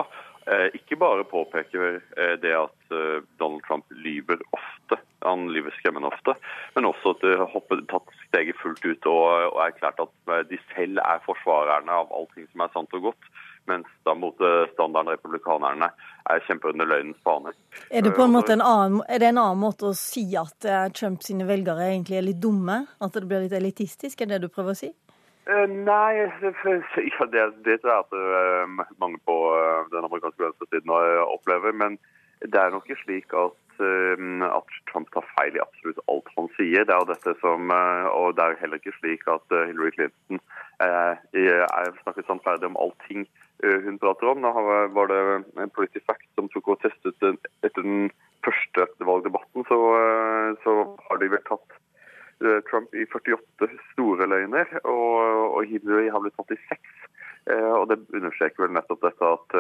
[0.79, 1.97] ikke bare påpeker
[2.39, 2.93] det at
[3.41, 6.37] Donald Trump lyver ofte, han lyver skremmende ofte,
[6.77, 9.27] men også at de har tatt steget fullt ut og,
[9.57, 13.27] og erklært at de selv er forsvarerne av allting som er sant og godt
[13.71, 14.15] mens da
[14.73, 15.91] standarden republikanerne,
[16.31, 17.53] er kjemper under løgnens bane.
[17.91, 20.57] Er det på en måte en annen, er det en annen måte å si at
[20.61, 22.83] Trumps Trump sine velgere egentlig er litt dumme?
[23.01, 24.21] At det blir litt elitistisk?
[24.21, 24.91] Er det det du prøver å si?
[25.49, 26.21] Uh, nei,
[27.15, 30.93] ja, det, det tror jeg at uh, mange på uh, den amerikanske venstresiden
[31.25, 31.73] opplever.
[31.73, 31.99] Men
[32.45, 36.85] det er nok ikke slik at, at, Trump tar feil i absolutt alt han sier.
[36.85, 37.73] Det er jo dette som,
[38.17, 40.41] og det er heller ikke slik at Hillary Clinton
[40.81, 41.21] er
[42.03, 43.25] snakket sannferdig om allting
[43.63, 44.43] Eh, hun prater om.
[44.43, 44.51] Da
[44.97, 47.25] var det en Politisk Fact som tok og testet
[47.67, 48.09] etter den
[48.45, 50.73] første valgdebatten, så, eh, så
[51.09, 51.81] har de vel tatt eh,
[52.71, 55.17] Trump i 48 store løgner, og,
[55.57, 56.97] og Hillary har blitt tatt i seks.
[57.51, 59.55] Og Det understreker vel nettopp dette at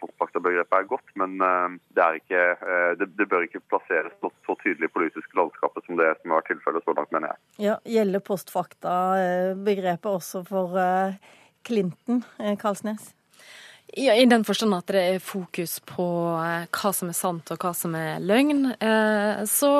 [0.00, 2.44] postfaktabegrepet er godt, men det, er ikke,
[2.98, 6.40] det, det bør ikke plasseres så, så tydelig i politiske landskapet som det som har
[6.40, 7.42] vært tilfellet så langt, mener jeg.
[7.68, 10.80] Ja, Gjelder postfakta-begrepet også for
[11.68, 12.24] Clinton,
[12.64, 13.12] Karlsnes?
[13.94, 16.04] Ja, I den forstand at det er fokus på
[16.42, 18.72] eh, hva som er sant og hva som er løgn.
[18.82, 19.70] Eh, så,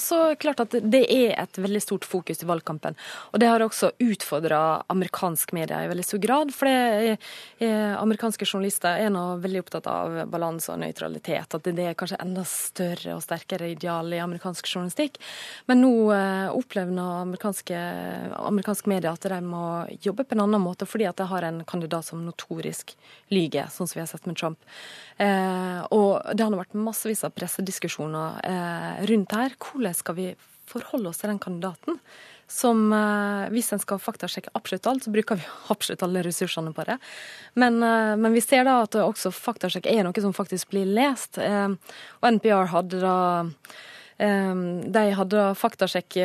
[0.00, 2.96] så klart at det er et veldig stort fokus i valgkampen.
[3.30, 6.54] Og det har også utfordra amerikansk media i veldig stor grad.
[6.56, 7.18] For det,
[7.60, 11.52] eh, amerikanske journalister er nå veldig opptatt av balanse og nøytralitet.
[11.52, 15.20] At det er kanskje enda større og sterkere ideal i amerikansk journalistikk.
[15.68, 15.92] Men nå
[16.56, 19.64] opplever nå amerikanske, media at de må
[20.00, 22.96] jobbe på en annen måte, fordi at de har en kandidat som notorisk
[23.28, 24.58] lyver lyge, sånn som vi har sett med Trump.
[25.18, 29.56] Eh, og det har vært massevis av pressediskusjoner eh, rundt her.
[29.58, 30.28] Hvordan skal vi
[30.70, 31.98] forholde oss til den kandidaten?
[32.52, 36.86] Som eh, hvis en skal faktasjekke absolutt alt, så bruker vi absolutt alle ressursene på
[36.88, 36.98] det.
[37.58, 41.40] Men, eh, men vi ser da at også faktasjekk er noe som faktisk blir lest.
[41.40, 41.72] Eh,
[42.20, 43.16] og NPR hadde da
[44.22, 46.16] de hadde faktasjekk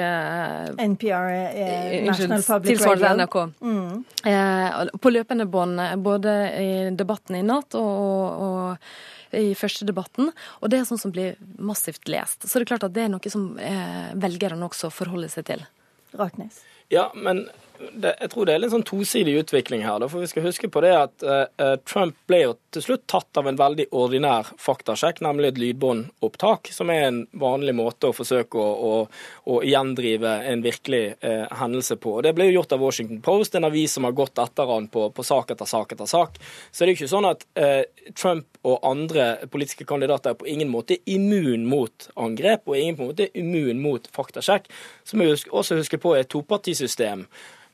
[0.78, 3.14] NPR, eh, National Public Radio.
[3.18, 3.38] NRK.
[3.62, 4.04] Mm.
[4.24, 10.32] Eh, på løpende bånd, både i debatten i natt og, og i første debatten.
[10.62, 12.46] Og det er sånn som blir massivt lest.
[12.46, 15.66] Så det er klart at det er noe som eh, velgerne også forholder seg til.
[16.18, 16.62] Raknes.
[16.94, 17.48] Ja, men
[17.78, 20.04] det, jeg tror det er litt sånn tosidig utvikling her.
[20.10, 23.50] For vi skal huske på det at uh, Trump ble jo til slutt tatt av
[23.50, 28.68] en veldig ordinær faktasjekk, nemlig et lydbåndopptak, som er en vanlig måte å forsøke å,
[28.90, 28.94] å,
[29.54, 32.18] å gjendrive en virkelig uh, hendelse på.
[32.18, 34.90] Og Det ble jo gjort av Washington Post, en avis som har gått etter han
[34.94, 36.40] på, på sak etter sak etter sak.
[36.72, 37.84] Så det er jo ikke sånn at uh,
[38.14, 43.30] Trump og andre politiske kandidater er på ingen måte immun mot angrep, og ingen måte
[43.38, 44.68] immun mot faktasjekk.
[45.08, 47.28] Så må vi også huske på et topartisystem.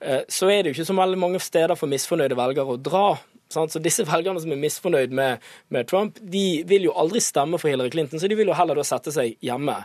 [0.04, 3.08] Eh, så er det jo ikke så veldig mange steder for misfornøyde velgere å dra.
[3.54, 7.70] Så disse velgerne som er misfornøyd med, med, Trump, de vil jo aldri stemme for
[7.70, 9.76] Hillary Clinton, så de vil jo heller da sette seg hjemme.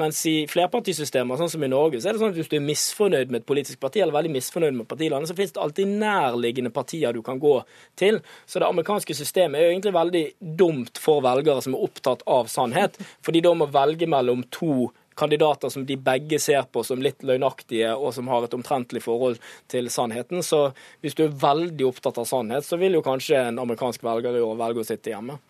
[0.00, 2.64] Mens i flerpartisystemer, sånn som i Norge, så er det sånn at hvis du er
[2.64, 6.72] misfornøyd med et politisk parti, eller veldig misfornøyd med partilandet, så finnes det alltid nærliggende
[6.72, 7.52] partier du kan gå
[8.00, 8.22] til.
[8.48, 10.24] Så det amerikanske systemet er jo egentlig veldig
[10.62, 14.88] dumt for velgere som er opptatt av sannhet, for de da må velge mellom to
[15.18, 19.40] kandidater som de begge ser på som litt løgnaktige, og som har et omtrentlig forhold
[19.70, 20.44] til sannheten.
[20.46, 20.68] Så
[21.02, 24.44] hvis du er veldig opptatt av sannhet, så vil jo kanskje en amerikansk velger i
[24.44, 25.40] år velge å sitte hjemme.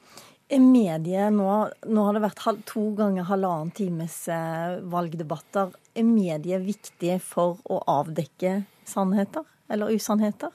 [0.49, 1.49] Mediet nå,
[1.93, 5.75] nå har det vært to ganger halvannen times eh, valgdebatter.
[5.93, 10.55] Er mediet viktig for å avdekke sannheter eller usannheter?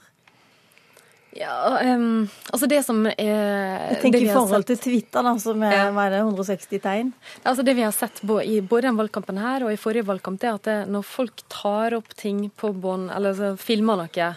[1.34, 5.74] Ja, um, altså det som er Jeg tenker i forhold til Twitter, da, som er,
[5.90, 6.06] ja.
[6.12, 7.10] det, 160 tegn?
[7.42, 10.38] Altså Det vi har sett både i både den valgkampen her og i forrige valgkamp,
[10.40, 14.28] det er at det, når folk tar opp ting på bånd, eller altså, filmer noe,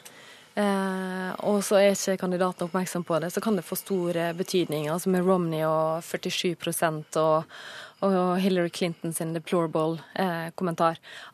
[0.58, 4.34] eh, og så er ikke kandidaten oppmerksom på det, så kan det få stor eh,
[4.38, 4.90] betydning.
[4.90, 7.60] Altså med Romney og 47% og
[8.06, 10.52] og Hillary Clinton sin deplorable eh,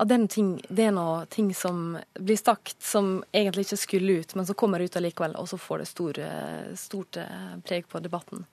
[0.07, 0.19] det
[0.69, 4.79] det er noe ting som blir sagt som egentlig ikke skulle ut, men som kommer
[4.79, 8.45] ut allikevel, og så får det stor, eh, stort eh, preg på debatten.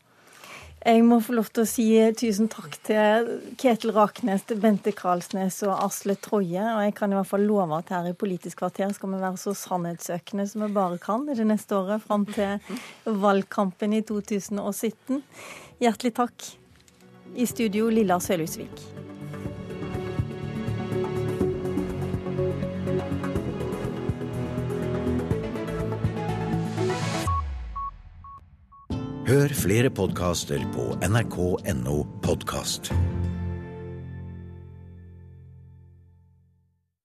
[0.81, 3.27] Jeg må få lov til å si tusen takk til
[3.61, 6.63] Ketil Raknes, til Bente Karlsnes og Asle Troje.
[6.63, 9.43] Og jeg kan i hvert fall love at her i Politisk kvarter skal vi være
[9.43, 12.57] så sannhetssøkende som vi bare kan i det neste året, fram til
[13.05, 15.21] valgkampen i 2017.
[15.85, 16.49] Hjertelig takk.
[17.37, 18.81] I studio Lilla Sølhusvik.
[29.31, 32.91] Hør flere podkaster på nrk.no podkast.